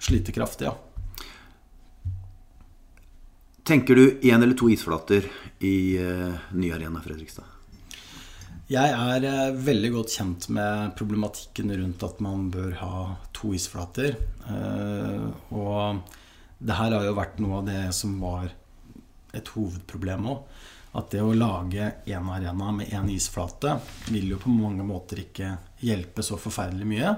[0.02, 0.74] slite kraftig, ja.
[3.66, 5.24] Tenker du én eller to isflater
[5.64, 7.48] i uh, ny arena Fredrikstad?
[8.70, 13.00] Jeg er uh, veldig godt kjent med problematikken rundt at man bør ha
[13.34, 14.14] to isflater.
[14.46, 16.04] Uh, og
[16.58, 18.48] det her har jo vært noe av det som var
[19.36, 20.62] et hovedproblem òg.
[20.96, 23.74] At det å lage én arena med én isflate
[24.08, 25.50] vil jo på mange måter ikke
[25.84, 27.12] hjelpe så forferdelig mye.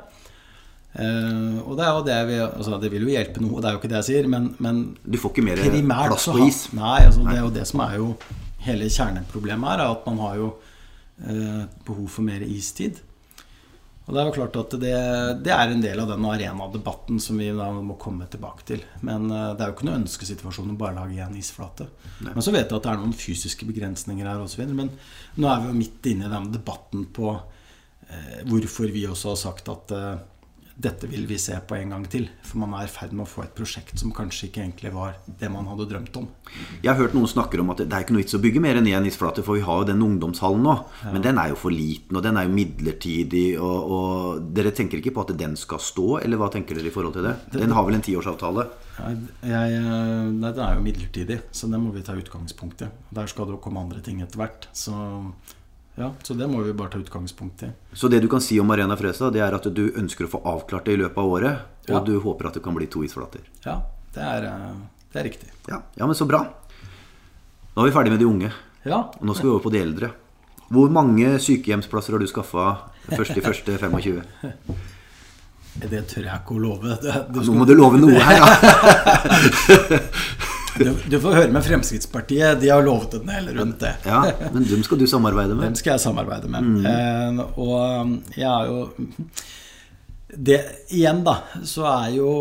[0.98, 3.74] Uh, og det er jo det vi altså Det vil jo hjelpe noe, det er
[3.74, 6.62] jo ikke det jeg sier, men, men Du får ikke mer plass på is?
[6.72, 8.07] Nei, altså, nei, det er jo det som er jo
[8.64, 13.03] hele kjerneproblemet her, er at man har jo uh, behov for mer istid.
[14.09, 14.92] Og det er jo klart at det,
[15.44, 18.81] det er en del av den arenadebatten som vi da må komme tilbake til.
[19.05, 21.90] Men uh, det er jo ikke noen ønskesituasjon å bare lage én isflate.
[22.25, 22.33] Nei.
[22.33, 24.64] Men så vet jeg at det er noen fysiske begrensninger her osv.
[24.73, 24.88] Men
[25.37, 29.40] nå er vi jo midt inne i den debatten på eh, hvorfor vi også har
[29.42, 30.09] sagt at uh,
[30.78, 32.28] dette vil vi se på en gang til.
[32.46, 35.16] For man er i ferd med å få et prosjekt som kanskje ikke egentlig var
[35.26, 36.28] det man hadde drømt om.
[36.84, 38.78] Jeg har hørt noen snakker om at det er ikke noe vits å bygge mer
[38.78, 40.76] enn én isflate, for vi har jo den ungdomshallen nå.
[41.02, 41.14] Ja.
[41.16, 43.46] Men den er jo for liten, og den er jo midlertidig.
[43.58, 46.94] Og, og, dere tenker ikke på at den skal stå, eller hva tenker dere i
[46.94, 47.34] forhold til det?
[47.58, 48.68] Den har vel en tiårsavtale?
[48.98, 52.92] Jeg, nei, den er jo midlertidig, så den må vi ta utgangspunkt i.
[53.18, 54.70] Der skal det jo komme andre ting etter hvert.
[54.76, 54.94] Så
[55.98, 57.70] ja, Så det må vi bare ta utgangspunkt i.
[57.92, 60.40] Så det du kan si om Arena Fresa, det er at du ønsker å få
[60.46, 62.02] avklart det i løpet av året, og ja.
[62.06, 63.42] du håper at det kan bli to isflater?
[63.64, 63.80] Ja,
[64.14, 64.76] det er, eh,
[65.12, 65.50] det er riktig.
[65.66, 65.82] Ja.
[65.98, 66.44] ja, men så bra.
[67.74, 68.52] Da er vi ferdig med de unge.
[68.87, 69.00] Ja.
[69.11, 70.12] Og nå skal vi over på de eldre.
[70.68, 72.68] Hvor mange sykehjemsplasser har du skaffa
[73.18, 74.22] 1.1.25?
[75.78, 76.94] Det tør jeg ikke å love.
[77.02, 77.50] Det, det skal...
[77.54, 78.46] Nå må du love noe her, ja.
[80.78, 82.60] Du, du, får høre med Fremskrittspartiet.
[82.62, 83.94] De har lovet en del rundt det.
[84.06, 85.70] Ja, Men dem skal du samarbeide med?
[85.70, 86.68] Dem skal jeg samarbeide med.
[86.68, 86.86] Mm.
[86.86, 89.28] Eh, og jeg er jo
[90.28, 90.58] det,
[90.94, 92.32] Igjen, da, så er jo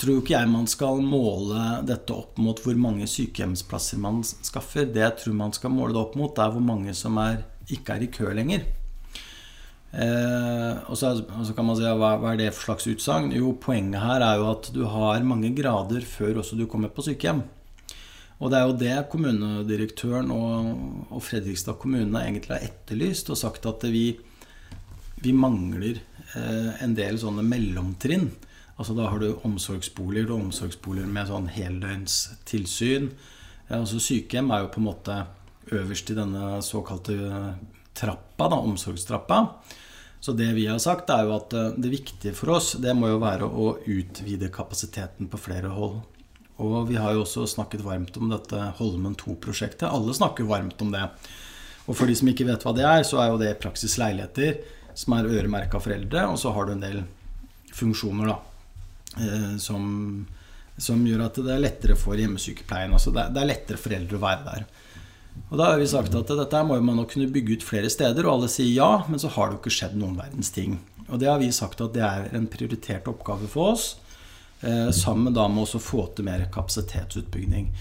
[0.00, 4.88] tror jo ikke jeg man skal måle dette opp mot hvor mange sykehjemsplasser man skaffer.
[4.88, 7.96] Det jeg tror man skal måle det opp mot, er hvor mange som er, ikke
[7.98, 8.64] er i kø lenger.
[9.90, 12.86] Eh, og, så, og, så, kan man si ja, hva, hva, er det for slags
[12.90, 13.32] utsagn?
[13.34, 17.04] Jo, poenget her er jo at du har mange grader før også du kommer på
[17.08, 17.42] sykehjem.
[18.40, 20.68] Og det er jo det kommunedirektøren og,
[21.12, 24.14] og Fredrikstad kommune egentlig har etterlyst og sagt at vi,
[25.20, 28.30] vi mangler eh, en del sånne mellomtrinn.
[28.80, 33.10] Altså Da har du omsorgsboliger og omsorgsboliger med sånn heldøgnstilsyn.
[33.68, 35.18] Ja, altså Sykehjem er jo på en måte
[35.70, 37.18] øverst i denne såkalte
[37.96, 39.42] trappa, da, omsorgstrappa.
[40.20, 43.08] Så det vi har sagt, er jo at eh, det viktige for oss det må
[43.08, 46.00] jo være å utvide kapasiteten på flere hold.
[46.60, 49.88] Og vi har jo også snakket varmt om dette Holmen 2-prosjektet.
[49.88, 51.06] Alle snakker varmt om det.
[51.86, 53.96] Og for de som ikke vet hva det er, så er jo det i praksis
[54.00, 54.60] leiligheter
[55.00, 57.00] som er øremerka foreldre, og så har du en del
[57.72, 58.36] funksjoner da,
[59.22, 59.86] eh, som,
[60.76, 62.92] som, gjør at det er lettere for hjemmesykepleien.
[62.92, 64.66] Altså det, er lettere for eldre å være der.
[65.50, 68.26] Og da har vi sagt at dette må man nok kunne bygge ut flere steder,
[68.26, 70.78] og alle sier ja, men så har det jo ikke skjedd noen verdens ting.
[71.10, 73.88] Og det har vi sagt at det er en prioritert oppgave for oss.
[74.60, 77.72] Eh, sammen da med å få til mer kapasitetsutbygging.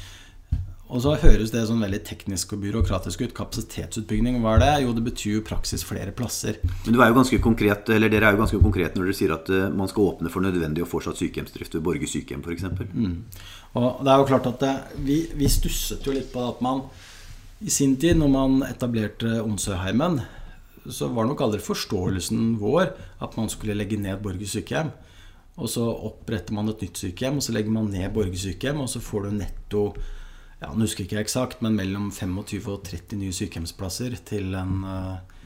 [0.90, 3.34] Og så høres det sånn veldig teknisk og byråkratisk ut.
[3.38, 4.70] Kapasitetsutbygging, hva er det?
[4.88, 6.58] Jo, det betyr jo praksis flere plasser.
[6.88, 10.16] Men er konkret, Dere er jo ganske konkrete når dere sier at eh, man skal
[10.16, 12.66] åpne for nødvendig og fortsatt sykehjemsdrift ved Borge sykehjem f.eks.
[12.96, 13.14] Mm.
[13.78, 14.74] Og det er jo klart at det,
[15.06, 16.88] vi, vi, stusset jo litt på at man
[17.60, 20.22] i sin tid, når man etablerte Onsøyheimen,
[20.90, 24.94] så var nok aldri forståelsen vår at man skulle legge ned Borge sykehjem.
[25.60, 28.88] Og så oppretter man et nytt sykehjem, og så legger man ned Borge sykehjem, og
[28.92, 29.84] så får du netto
[30.60, 34.82] ja, nå husker jeg ikke eksakt, men mellom 25 og 30 nye sykehjemsplasser til en
[34.84, 35.44] uh,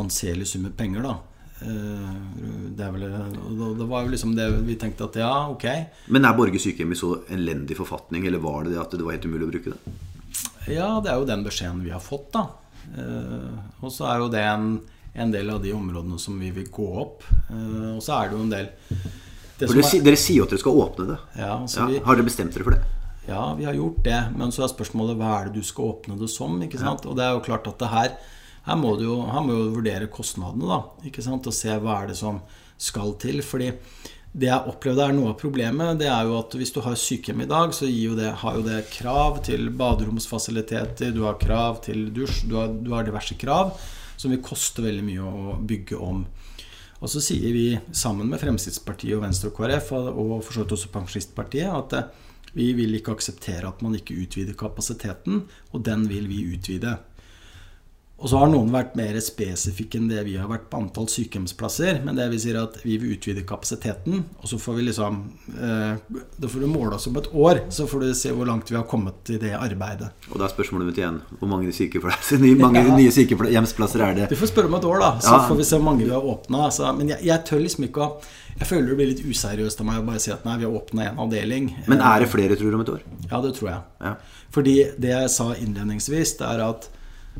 [0.00, 1.16] anselig sum med penger, da.
[1.56, 5.66] Uh, det, vel, det, var jo liksom det vi tenkte at ja, ok.
[6.12, 9.16] Men er Borge sykehjem i så elendig forfatning, eller var det det at det var
[9.16, 9.96] helt umulig å bruke det?
[10.72, 12.48] Ja, det er jo den beskjeden vi har fått, da.
[12.96, 14.76] Uh, og så er jo det en,
[15.14, 17.24] en, del av de områdene som vi vil gå opp.
[17.50, 18.68] og så er det jo en del
[19.56, 19.72] er,
[20.04, 21.18] dere, sier jo at dere skal åpne det.
[21.40, 22.94] Ja, ja, vi, har dere bestemt dere for det?
[23.26, 24.18] Ja, vi har gjort det.
[24.36, 26.58] Men så er spørsmålet hva er det du skal åpne det som?
[26.62, 27.08] ikke sant?
[27.08, 28.16] Og det er jo klart at det her
[28.66, 31.06] her må du jo, her må jo vurdere kostnadene, da.
[31.06, 31.46] ikke sant?
[31.46, 32.40] Og se hva er det som
[32.82, 33.42] skal til.
[33.46, 33.70] fordi
[34.36, 37.46] det jeg opplevde er noe av problemet, det er jo at hvis du har sykehjem
[37.46, 42.10] i dag, så jo det, har jo det krav til baderomsfasiliteter, du har krav til
[42.12, 43.72] dusj, du har, du har diverse krav
[44.16, 46.24] som vil koste veldig mye å bygge om.
[46.96, 50.76] Og så sier vi sammen med Fremskrittspartiet og Venstre og KrF, og for så vidt
[50.76, 52.08] også Pensjonistpartiet, at eh,
[52.56, 56.96] vi vil ikke akseptere at man ikke utvider kapasiteten, og den vil vi utvide.
[58.16, 61.98] Og så har noen vært mer spesifikke enn det vi har vært på antall sykehjemsplasser.
[62.04, 65.18] Men det vil si at vi vil utvide kapasiteten, og så får vi liksom
[65.52, 65.98] eh,
[66.40, 68.78] Da får du måle oss om et år, så får du se hvor langt vi
[68.78, 70.08] har kommet i det arbeidet.
[70.30, 71.68] Og da er spørsmålet mitt igjen hvor mange,
[72.64, 72.96] mange ja.
[72.96, 74.30] nye sykehjemsplasser er det?
[74.32, 75.12] Du får spørre om et år, da.
[75.20, 75.44] Så ja.
[75.50, 76.64] får vi se hvor mange vi har åpna.
[76.70, 76.88] Altså.
[76.96, 78.10] Men jeg, jeg, tør liksom ikke å
[78.56, 80.80] Jeg føler det blir litt useriøst av meg å bare si at nei, vi har
[80.80, 81.68] åpna en avdeling.
[81.84, 83.02] Men er det flere, tror du, om et år?
[83.28, 83.80] Ja, det tror jeg.
[84.00, 84.16] Ja.
[84.56, 86.88] Fordi det jeg sa innledningsvis, det er at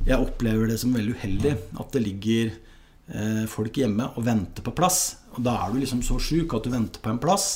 [0.04, 4.74] jeg opplever det som veldig uheldig at det ligger eh, folk hjemme og venter på
[4.76, 5.00] plass.
[5.36, 7.48] Og da er du liksom så sjuk at du venter på en plass.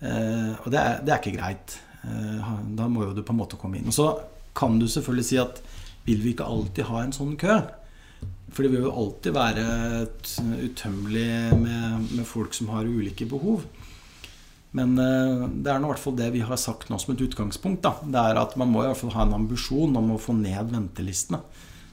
[0.00, 1.76] Eh, og det er, det er, ikke greit.
[2.02, 3.90] Eh, da må jo du på en måte komme inn.
[3.92, 4.08] Og så
[4.56, 5.62] kan du selvfølgelig si at
[6.06, 7.60] vil vi ikke alltid ha en sånn kø?
[8.52, 9.66] For det vil jo alltid være
[10.66, 13.64] utømmelig med, med folk som har ulike behov.
[14.76, 17.24] Men eh, det er nå i hvert fall det vi har sagt nå som et
[17.26, 17.82] utgangspunkt.
[17.84, 17.96] Da.
[18.02, 20.72] Det er at Man må i hvert fall ha en ambisjon om å få ned
[20.72, 21.42] ventelistene.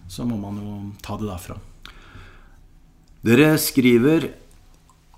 [0.09, 1.59] Så må man jo ta det derfra.
[3.25, 4.31] Dere skriver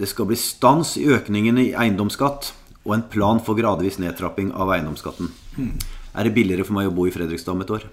[0.02, 2.48] det skal bli stans i økningen i eiendomsskatt
[2.82, 5.30] og en plan for gradvis nedtrapping av eiendomsskatten.
[5.62, 5.76] Mm.
[6.18, 7.86] Er det billigere for meg å bo i Fredrikstad om et år?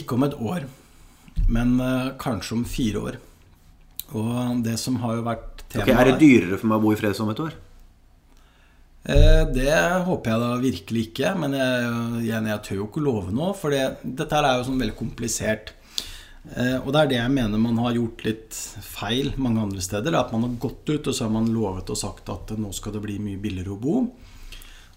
[0.00, 0.64] Ikke om et år,
[1.52, 3.20] men uh, kanskje om fire år.
[4.16, 6.94] Og det som har jo vært temaet okay, Er det dyrere for meg å bo
[6.94, 7.58] i Fredrikstad om et år?
[9.08, 9.72] Eh, det
[10.04, 11.32] håper jeg da virkelig ikke.
[11.40, 11.90] Men jeg,
[12.28, 15.74] jeg, jeg tør jo ikke love noe, for det, dette er jo sånn veldig komplisert.
[16.54, 20.16] Eh, og det er det jeg mener man har gjort litt feil mange andre steder.
[20.18, 22.96] At man har gått ut og så har man lovet og sagt at nå skal
[22.96, 24.02] det bli mye billigere å bo.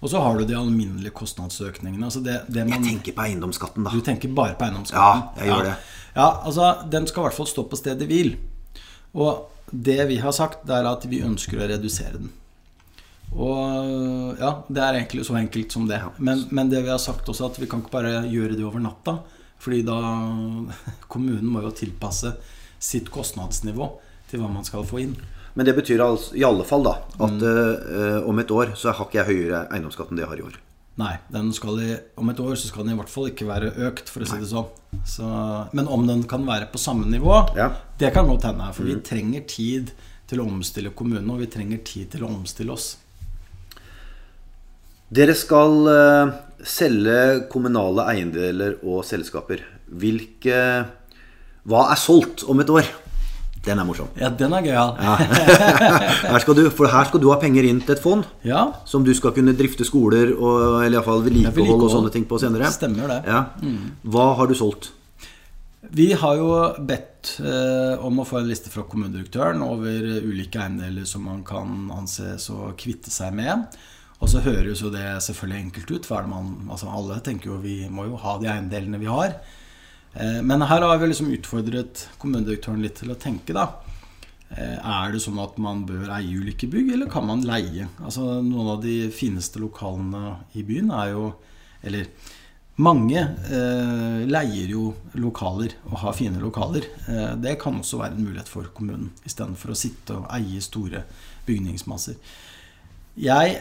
[0.02, 2.08] Og så har du de alminnelige kostnadsøkningene.
[2.08, 3.94] Altså det, det man, jeg tenker på eiendomsskatten, da.
[3.94, 5.28] Du tenker bare på eiendomsskatten?
[5.38, 5.76] Ja, jeg gjør det.
[6.16, 8.34] Ja, altså Den skal i hvert fall stå på stedet hvil.
[9.14, 12.32] Og det vi har sagt, det er at vi ønsker å redusere den.
[13.32, 16.02] Og ja, det er egentlig så enkelt som det.
[16.20, 18.84] Men, men, det vi har sagt også, at vi kan ikke bare gjøre det over
[18.84, 19.20] natta.
[19.62, 20.00] Fordi da
[21.12, 22.34] Kommunen må jo tilpasse
[22.82, 23.88] sitt kostnadsnivå
[24.32, 25.16] til hva man skal få inn.
[25.54, 26.96] Men det betyr altså, i alle fall da
[27.28, 30.44] at eh, om et år så har ikke jeg høyere eiendomsskatt enn det jeg har
[30.44, 30.60] i år.
[31.02, 34.24] Nei, i, om et år så skal den i hvert fall ikke være økt, for
[34.24, 34.68] å si det sånn.
[35.08, 35.28] Så,
[35.76, 37.70] men om den kan være på samme nivå, Ja.
[37.98, 38.68] det kan godt hende.
[38.76, 39.94] For vi trenger tid
[40.28, 42.98] til å omstille kommunene, og vi trenger tid til å omstille oss.
[45.12, 46.34] Dere skal eh,
[46.64, 47.20] selge
[47.52, 49.64] kommunale eiendeler og selskaper.
[49.92, 50.60] Hvilke
[51.68, 52.88] Hva er solgt om et år?
[53.62, 54.08] Den er morsom.
[54.18, 54.96] Ja, den er gøyal.
[54.98, 55.18] Ja.
[56.32, 58.64] Her skal du, for her skal du ha penger inn til et fond ja.
[58.90, 62.72] som du skal kunne drifte skoler og eller iallfall vedlikehold og sånne ting på senere.
[62.74, 63.20] Stemmer det.
[63.30, 63.44] Ja.
[64.16, 64.90] Hva har du solgt?
[65.94, 66.50] Vi har jo
[66.88, 71.92] bedt eh, om å få en liste fra kommunedirektøren over ulike eiendeler som man kan
[71.94, 73.68] anses å kvitte seg med.
[74.22, 76.10] Og så høres jo det selvfølgelig enkelt ut.
[76.10, 79.38] For man, altså alle tenker jo vi må jo ha de eiendelene vi har.
[80.14, 83.70] Eh, men her har vi liksom utfordret kommunedirektøren litt til å tenke, da.
[84.52, 87.88] Eh, Er det sånn at man bør eie ulike bygg, eller kan man leie?
[88.04, 91.34] Altså Noen av de fineste lokalene i byen er jo
[91.82, 92.10] Eller
[92.82, 96.86] mange eh, leier jo lokaler og har fine lokaler.
[97.10, 101.04] Eh, det kan også være en mulighet for kommunen, istedenfor å sitte og eie store
[101.48, 102.20] bygningsmasser.
[103.18, 103.58] Jeg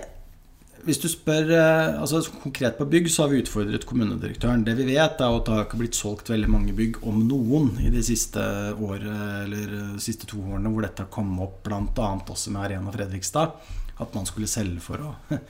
[0.86, 4.64] hvis du spør eh, altså konkret på bygg, så har vi utfordret kommunedirektøren.
[4.66, 7.72] Det vi vet, er at det har ikke blitt solgt veldig mange bygg, om noen,
[7.84, 12.10] i de siste eller de siste to årene hvor dette har kommet opp, bl.a.
[12.20, 13.56] også med Arena Fredrikstad.
[14.00, 15.14] At man skulle selge for å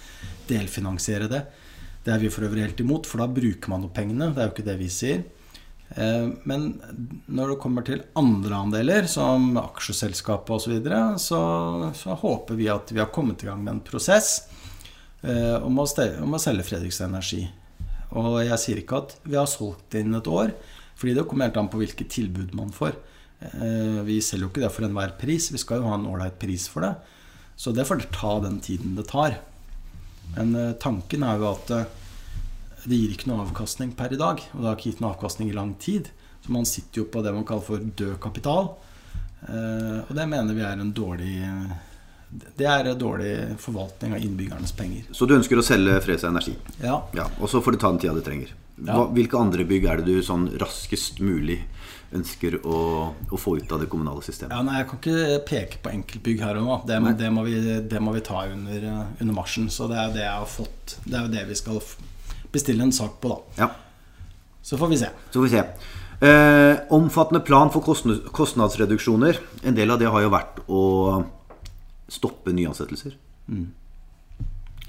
[0.51, 1.45] delfinansiere det.
[2.05, 4.33] Det er vi for øvrig helt imot, for da bruker man opp pengene.
[4.35, 5.22] Det er jo ikke det vi sier.
[5.91, 6.81] Eh, Men
[7.26, 11.41] når det kommer til andre andeler, som aksjeselskapet osv., så, videre, så
[11.95, 14.49] så håper vi at vi har kommet i gang med en prosess eh,
[15.22, 15.84] om å,
[16.24, 17.42] om å selge Fredrikstad Energi.
[18.16, 20.54] Og jeg sier ikke at vi har solgt det innen et år,
[20.98, 22.96] fordi det kommer helt an på hvilket tilbud man får.
[23.40, 26.38] Eh, Vi selger jo ikke det for enhver pris, vi skal jo ha en ålreit
[26.40, 26.94] pris for det.
[27.60, 29.38] Så det får ta den tiden det tar.
[30.36, 31.84] Men eh, tanken er jo at eh,
[32.86, 34.40] det gir ikke noe avkastning per i dag.
[34.54, 36.08] Og det har ikke gitt noe avkastning i lang tid.
[36.40, 38.72] Så man sitter jo på det man kaller for død kapital.
[39.46, 41.74] Eh, og det mener vi er en dårlig eh,
[42.31, 45.09] Det er dårlig forvaltning av innbyggernes penger.
[45.16, 46.55] Så du ønsker å selge Fresa Energi.
[46.83, 48.53] Ja, Ja, Og så får det ta den tida det trenger.
[48.81, 51.59] Hva, hvilke andre bygg er det du sånn raskest mulig
[52.16, 52.78] ønsker å,
[53.31, 54.55] å få ut av det kommunale systemet?
[54.55, 56.78] ja nei, Jeg kan ikke peke på enkeltbygg her og nå.
[56.89, 57.59] Det, det, må, vi,
[57.91, 58.87] det må vi ta under,
[59.20, 59.68] under marsjen.
[59.70, 60.97] Så det er det jeg har fått.
[61.05, 61.83] Det er jo det vi skal
[62.55, 63.66] bestille en sak på, da.
[63.66, 63.70] Ja,
[64.62, 65.11] Så får vi se.
[65.31, 65.64] så får vi se.
[66.31, 67.83] Eh, omfattende plan for
[68.31, 69.39] kostnadsreduksjoner.
[69.64, 70.81] En del av det har jo vært å
[72.11, 73.14] stoppe nyansettelser.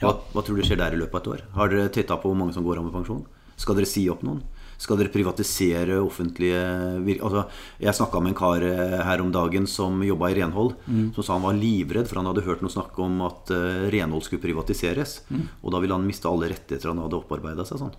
[0.02, 1.46] Hva, hva tror du skjer der i løpet av et år?
[1.58, 3.22] Har dere titta på hvor mange som går av med pensjon?
[3.62, 4.42] Skal dere si opp noen?
[4.82, 6.62] Skal dere privatisere offentlige
[7.06, 7.44] vir altså,
[7.78, 10.74] Jeg snakka med en kar eh, her om dagen som jobba i renhold.
[11.14, 14.26] Som sa han var livredd, for han hadde hørt noe snakk om at uh, renhold
[14.26, 15.20] skulle privatiseres.
[15.62, 17.84] Og da ville han miste alle rettigheter han hadde opparbeida seg.
[17.84, 17.94] sånn.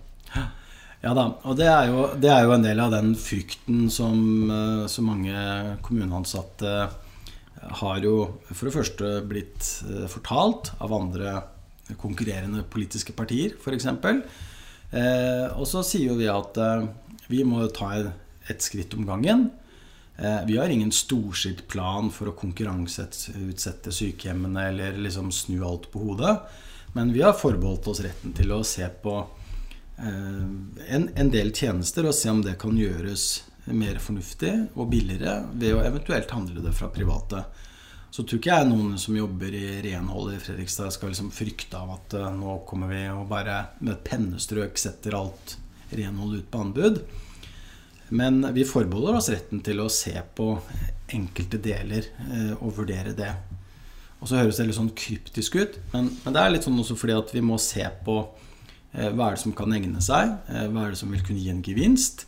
[1.03, 4.19] Ja da, og det er, jo, det er jo en del av den frykten som
[4.47, 5.33] eh, så mange
[5.83, 6.75] kommuneansatte
[7.79, 8.15] har jo
[8.51, 11.35] for det første blitt eh, fortalt av andre
[11.99, 13.87] konkurrerende politiske partier, f.eks.
[14.93, 16.87] Eh, og så sier jo vi at eh,
[17.31, 19.47] vi må ta et skritt om gangen.
[20.17, 26.03] Eh, vi har ingen storstilt plan for å konkurranseutsette sykehjemmene eller liksom snu alt på
[26.03, 26.35] hodet.
[26.93, 29.15] Men vi har forbeholdt oss retten til å se på
[29.97, 33.25] eh, en, en del tjenester og se om det kan gjøres
[33.71, 37.43] mer fornuftig og billigere ved å eventuelt handle det fra private.
[38.13, 41.95] Så tror ikke jeg noen som jobber i renhold i Fredrikstad skal liksom frykte av
[41.95, 45.55] at eh, nå kommer vi og bare med et pennestrøk setter alt
[45.93, 46.99] renhold ut på anbud.
[48.13, 50.51] Men vi forbeholder oss retten til å se på
[51.15, 53.31] enkelte deler eh, og vurdere det.
[54.19, 56.99] Og så høres det litt sånn kryptisk ut, men, men det er litt sånn også
[56.99, 60.85] fordi at vi må se på eh, hva er det som kan egne seg, hva
[60.85, 62.27] er det som vil kunne gi en gevinst.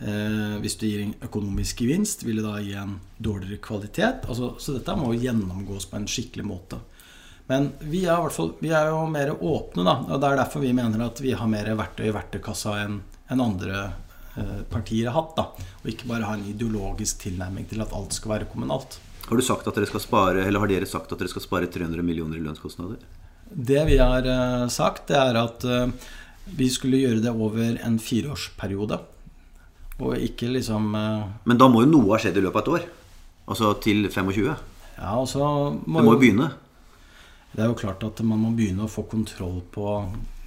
[0.00, 4.24] Eh, hvis du gir en økonomisk gevinst, vil det da gi en dårligere kvalitet.
[4.24, 6.78] Altså, så dette må gjennomgås på en skikkelig måte.
[7.50, 9.96] Men vi er, hvert fall, vi er jo mer åpne, da.
[10.06, 13.42] Og det er derfor vi mener at vi har mer verktøy i verktøykassa enn en
[13.44, 13.82] andre
[14.38, 15.36] eh, partier har hatt.
[15.36, 15.68] da.
[15.82, 18.96] Og ikke bare ha en ideologisk tilnærming til at alt skal være kommunalt.
[19.26, 21.68] Har du sagt at dere skal spare, eller har dere sagt at dere skal spare
[21.70, 23.04] 300 millioner i lønnskostnader?
[23.50, 25.68] Det vi har eh, sagt, det er at
[26.56, 28.96] vi skulle gjøre det over en fireårsperiode.
[30.00, 32.74] Og ikke liksom eh, Men da må jo noe ha skjedd i løpet av et
[32.78, 32.88] år?
[33.50, 34.50] Altså til 25?
[34.96, 35.44] Ja, altså
[35.84, 36.50] må Det må jo begynne.
[37.50, 39.86] Det er jo klart at man må begynne å få kontroll på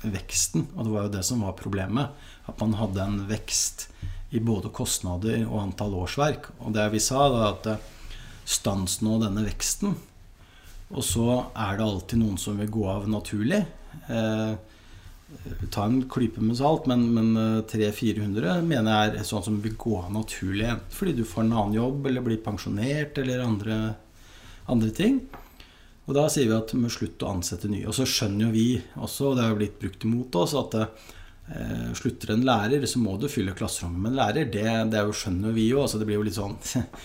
[0.04, 0.68] veksten.
[0.76, 2.14] Og det var jo det som var problemet.
[2.48, 3.88] At man hadde en vekst
[4.34, 6.50] i både kostnader og antall årsverk.
[6.64, 7.84] Og det vi sa, da at eh,
[8.46, 9.94] stans nå denne veksten.
[10.94, 11.28] Og så
[11.58, 13.64] er det alltid noen som vil gå av naturlig.
[14.08, 14.54] Eh,
[15.74, 20.02] ta en klype med salt, men, men 300-400 mener jeg er sånn som vil gå
[20.14, 20.72] naturlig.
[20.94, 23.80] Fordi du får en annen jobb, eller blir pensjonert, eller andre,
[24.72, 25.24] andre ting.
[26.04, 27.88] Og da sier vi at vi må slutte å ansette nye.
[27.88, 28.68] Og så skjønner jo vi
[29.00, 33.00] også, og det har jo blitt brukt imot oss, at eh, slutter en lærer, så
[33.00, 34.50] må du fylle klasserommet med en lærer.
[34.52, 35.80] Det, det jo, skjønner vi jo.
[35.86, 36.58] Altså det blir jo litt sånn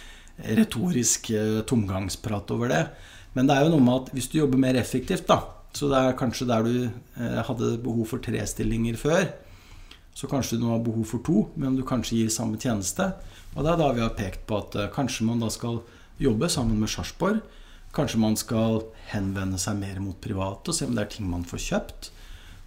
[0.59, 2.83] retorisk eh, tomgangsprat over det.
[3.39, 5.39] Men det er jo noe med at hvis du jobber mer effektivt, da,
[5.77, 9.29] så det er kanskje der du eh, hadde behov for tre stillinger før,
[10.19, 13.13] så kanskje du nå har behov for to, men du kanskje gir samme tjeneste.
[13.55, 15.83] Og det er da vi har pekt på at eh, kanskje man da skal
[16.19, 17.43] jobbe sammen med Sarpsborg.
[17.95, 21.47] Kanskje man skal henvende seg mer mot private og se om det er ting man
[21.49, 22.11] får kjøpt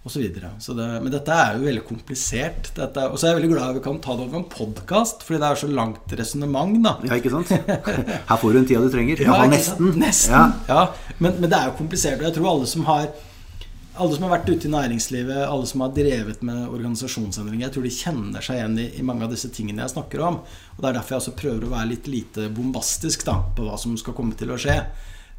[0.02, 0.22] osv.
[0.34, 2.72] Det, men dette er jo veldig komplisert.
[2.76, 5.42] Dette, og så er jeg veldig glad vi kan ta det over en podkast, fordi
[5.42, 6.88] det er så langt resonnement.
[7.06, 7.52] Ja, ikke sant?
[8.30, 9.22] Her får du en tida du trenger.
[9.22, 9.92] Ja, nesten.
[10.02, 10.34] nesten.
[10.34, 10.72] Ja.
[10.72, 11.12] ja.
[11.18, 12.18] Men, men, det er jo komplisert.
[12.18, 13.12] Og jeg tror alle som har
[13.92, 17.84] alle som har vært ute i næringslivet, alle som har drevet med organisasjonsendringer, jeg tror
[17.84, 20.38] de kjenner seg igjen i, i, mange av disse tingene jeg snakker om.
[20.40, 23.76] Og Det er derfor jeg også prøver å være litt lite bombastisk da, på hva
[23.78, 24.78] som skal komme til å skje.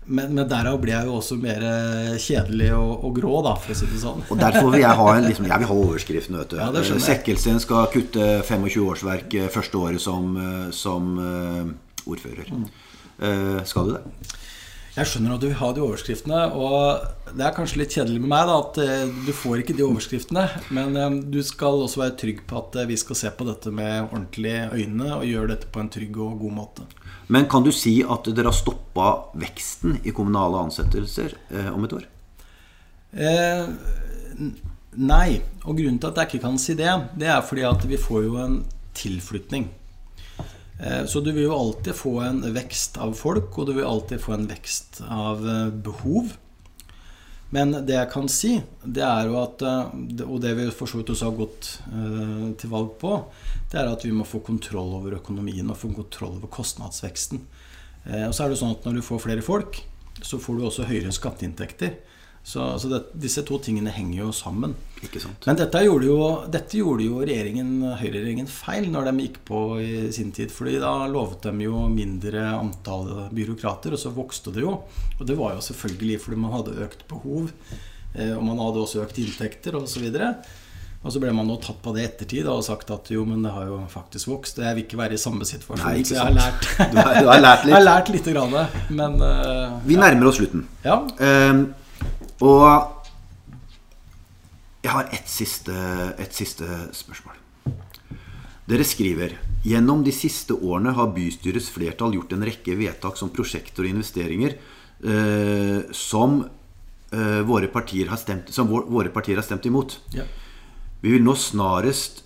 [0.06, 3.74] Men, men, derav blir jeg jo også mer eh, kjedelig og, og, grå, da, for
[3.74, 4.24] å si det sånn.
[4.28, 6.60] Og derfor vil jeg ha, en, liksom, jeg vil ha overskriften, vet du.
[6.60, 12.52] Ja, Sekkelsten skal kutte 25 årsverk eh, første året som, eh, som uh, ordfører.
[12.52, 12.66] Mm.
[13.24, 14.34] Uh, skal du det?
[14.94, 16.40] Jeg skjønner at du vil ha de overskriftene.
[16.54, 20.44] Og det er kanskje litt kjedelig med meg da, at du får ikke de overskriftene.
[20.76, 24.68] Men du skal også være trygg på at vi skal se på dette med ordentlige
[24.70, 26.86] øyne og gjøre dette på en trygg og god måte.
[27.34, 31.96] Men kan du si at dere har stoppa veksten i kommunale ansettelser eh, om et
[31.98, 32.08] år?
[33.14, 33.70] Eh,
[35.00, 35.30] nei.
[35.64, 38.28] Og grunnen til at jeg ikke kan si det, det er fordi at vi får
[38.28, 38.60] jo en
[38.98, 39.72] tilflytning.
[40.80, 44.22] Eh, så du vil jo alltid få en vekst av folk, og du vil alltid
[44.22, 46.34] få en vekst av eh, behov.
[47.54, 50.98] Men det jeg kan si, det er jo at eh, Og det vi for så
[51.00, 51.68] vidt også har gått
[52.58, 53.12] til valg på,
[53.72, 57.44] det er at vi må få kontroll over økonomien og få kontroll over kostnadsveksten.
[58.04, 59.78] Og så er det sånn at når du får flere folk,
[60.22, 61.94] så får du også høyere skatteinntekter.
[62.44, 64.74] Så, så det, disse to tingene henger jo sammen.
[65.46, 66.18] Men dette gjorde jo,
[66.52, 67.70] dette gjorde jo regjeringen,
[68.00, 70.52] høyreregjeringen feil når de gikk på i sin tid.
[70.52, 74.76] fordi da lovet de jo mindre antall byråkrater, og så vokste det jo.
[75.20, 77.48] Og det var jo selvfølgelig fordi man hadde økt behov,
[78.16, 80.10] eh, og man hadde også økt inntekter osv.
[81.04, 83.52] Og så ble man nå tatt på det ettertid og sagt at jo, men det
[83.56, 84.60] har jo faktisk vokst.
[84.64, 87.32] Jeg vil ikke være i samme situasjon, Nei, så jeg har lært, du har, du
[87.32, 87.72] har lært litt.
[87.72, 88.60] jeg har lært lite grann.
[89.00, 90.64] Men uh, Vi nærmer oss slutten.
[90.84, 91.02] Ja.
[91.20, 91.66] Um,
[92.44, 93.00] og
[94.84, 95.74] jeg har et siste,
[96.20, 97.40] et siste spørsmål.
[98.68, 103.86] Dere skriver Gjennom de siste årene har bystyrets flertall gjort en rekke vedtak som prosjekter
[103.86, 104.58] og investeringer
[105.08, 106.42] eh, som,
[107.16, 109.96] eh, våre partier har stemt, som våre partier har stemt imot.
[110.12, 110.28] Ja.
[111.00, 112.26] Vi vil nå snarest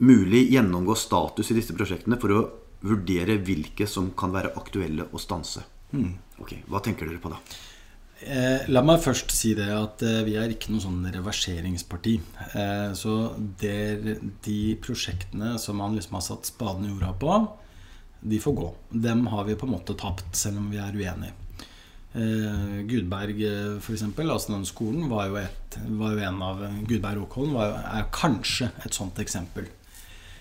[0.00, 2.40] mulig gjennomgå status i disse prosjektene for å
[2.80, 5.66] vurdere hvilke som kan være aktuelle å stanse.
[5.92, 6.14] Mm.
[6.40, 7.40] Ok, Hva tenker dere på da?
[8.20, 12.18] Eh, la meg først si det at eh, vi er ikke noe sånn reverseringsparti.
[12.52, 13.16] Eh, så
[13.60, 17.38] der, de prosjektene som man liksom har satt spaden i jorda på,
[18.20, 18.72] de får gå.
[19.08, 21.32] Dem har vi på en måte tapt, selv om vi er uenige.
[22.12, 27.22] Eh, Gudberg, eh, f.eks., altså den skolen, var jo, et, var jo en av Gudberg
[27.24, 29.68] Åkholm er kanskje et sånt eksempel.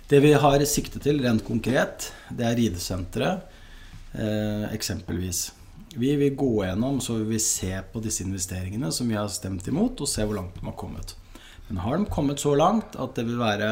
[0.09, 3.45] Det vi har siktet til rent konkret, det er ridesenteret,
[4.17, 5.51] eh, eksempelvis.
[5.95, 9.67] Vi vil gå gjennom så vil vi se på disse investeringene som vi har stemt
[9.67, 11.15] imot, og se hvor langt de har kommet.
[11.67, 13.69] Men har de kommet så langt at det vil være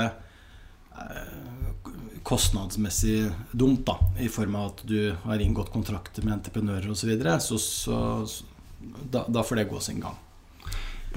[0.98, 1.92] eh,
[2.26, 7.12] kostnadsmessig dumt, da, i form av at du har inngått kontrakter med entreprenører osv., så,
[7.12, 10.18] videre, så, så da, da, får det gå sin gang.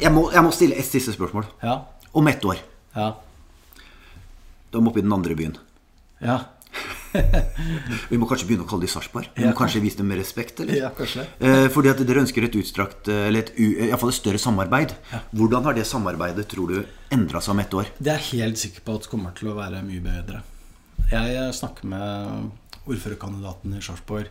[0.00, 1.48] Jeg må, jeg må stille et siste spørsmål.
[1.64, 1.80] Ja.
[2.16, 2.60] Om ett år.
[2.94, 3.10] Ja.
[4.70, 5.58] Da må opp i den andre byen.
[6.20, 6.42] Ja
[8.10, 9.30] vi må kanskje begynne å kalle de Sarpsborg.
[9.34, 10.62] Vi må kanskje vise dem mer respekt.
[10.62, 10.78] Eller?
[10.84, 11.26] Ja, kanskje.
[11.42, 13.52] Eh, fordi at dere ønsker et utstrakt eh, Eller et,
[13.90, 14.94] iallfall et større samarbeid.
[15.34, 16.78] Hvordan har det samarbeidet, tror du,
[17.14, 17.90] endra seg om ett år?
[17.98, 20.44] Det er jeg helt sikker på at det kommer til å være mye bedre.
[21.10, 24.30] Jeg eh, snakker med ordførerkandidaten i Sarpsborg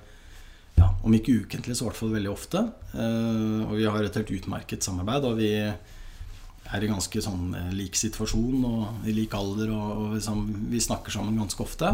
[0.80, 2.62] ja, om ikke ukentlig, så i hvert fall veldig ofte.
[2.96, 5.26] Og vi har et helt utmerket samarbeid.
[5.28, 9.74] Og vi er i ganske sånn lik situasjon og i lik alder.
[9.76, 11.92] Og, liksom, vi snakker sammen ganske ofte.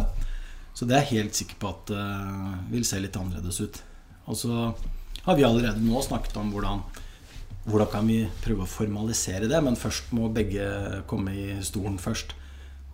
[0.76, 3.82] Så det er jeg helt sikker på at uh, vil se litt annerledes ut.
[4.28, 4.56] Og så
[5.26, 6.82] har vi allerede nå snakket om hvordan,
[7.66, 9.62] hvordan kan vi prøve å formalisere det.
[9.64, 10.66] Men først må begge
[11.10, 12.36] komme i stolen først.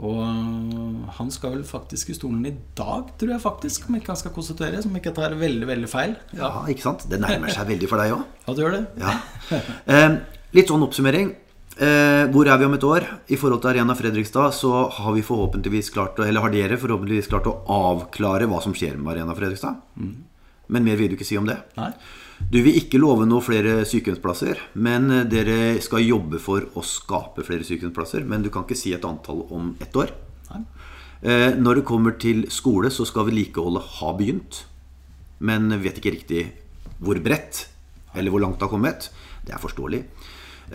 [0.01, 0.21] Og
[1.17, 4.33] han skal vel faktisk i stolen i dag, tror jeg faktisk, om ikke han skal
[4.33, 4.81] konstituere.
[4.81, 6.15] Som ikke tar veldig, veldig feil.
[6.37, 7.05] Ja, ikke sant?
[7.09, 8.23] Det nærmer seg veldig for deg òg.
[8.45, 8.85] Ja, det gjør det.
[9.01, 9.17] Ja.
[9.91, 10.13] Eh,
[10.55, 11.33] litt sånn oppsummering.
[11.81, 13.05] Eh, hvor er vi om et år?
[13.33, 17.47] I forhold til Arena Fredrikstad så har vi forhåpentligvis klart Eller har dere forhåpentligvis klart
[17.49, 19.79] å avklare hva som skjer med Arena Fredrikstad.
[20.71, 21.57] Men mer vil du ikke si om det.
[21.79, 21.89] Nei.
[22.51, 27.45] Du vil ikke love noe flere sykehjemsplasser, men eh, dere skal jobbe for å skape
[27.47, 28.27] flere sykehjemsplasser.
[28.29, 30.13] Men du kan ikke si et antall om ett år.
[30.53, 34.63] Eh, når det kommer til skole, så skal vedlikeholdet ha begynt.
[35.41, 36.45] Men vet ikke riktig
[37.01, 37.65] hvor bredt,
[38.13, 39.09] eller hvor langt det har kommet.
[39.45, 40.05] Det er forståelig.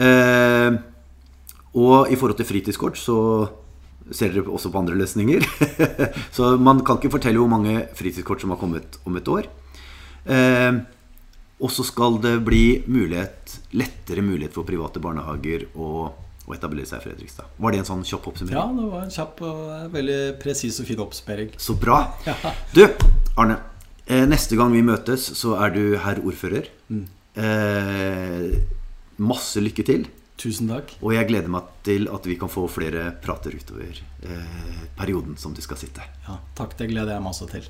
[0.02, 0.82] Eh,
[1.76, 3.16] og i forhold til fritidskort så
[4.14, 5.44] ser dere også på andre løsninger.
[6.36, 9.48] så man kan ikke fortelle hvor mange fritidskort som har kommet om et år.
[10.30, 10.78] Eh,
[11.60, 16.08] og så skal det bli mulighet, lettere mulighet for private barnehager å,
[16.46, 17.48] å etablere seg i Fredrikstad.
[17.58, 18.58] Var det en sånn kjapp oppsummering?
[18.58, 19.62] Ja, det var en kjapp og
[19.94, 21.54] veldig presis og fin oppsummering.
[21.60, 22.02] Så bra.
[22.76, 22.84] Du,
[23.40, 23.56] Arne.
[24.06, 26.68] eh, Neste gang vi møtes, så er du herr ordfører.
[27.36, 28.52] Eh,
[29.18, 30.06] masse lykke til.
[30.36, 30.92] Tusen takk.
[31.00, 35.54] Og jeg gleder meg til at vi kan få flere prater utover eh, perioden som
[35.56, 36.04] du skal sitte.
[36.26, 37.68] Ja, takk, det gleder jeg meg også til.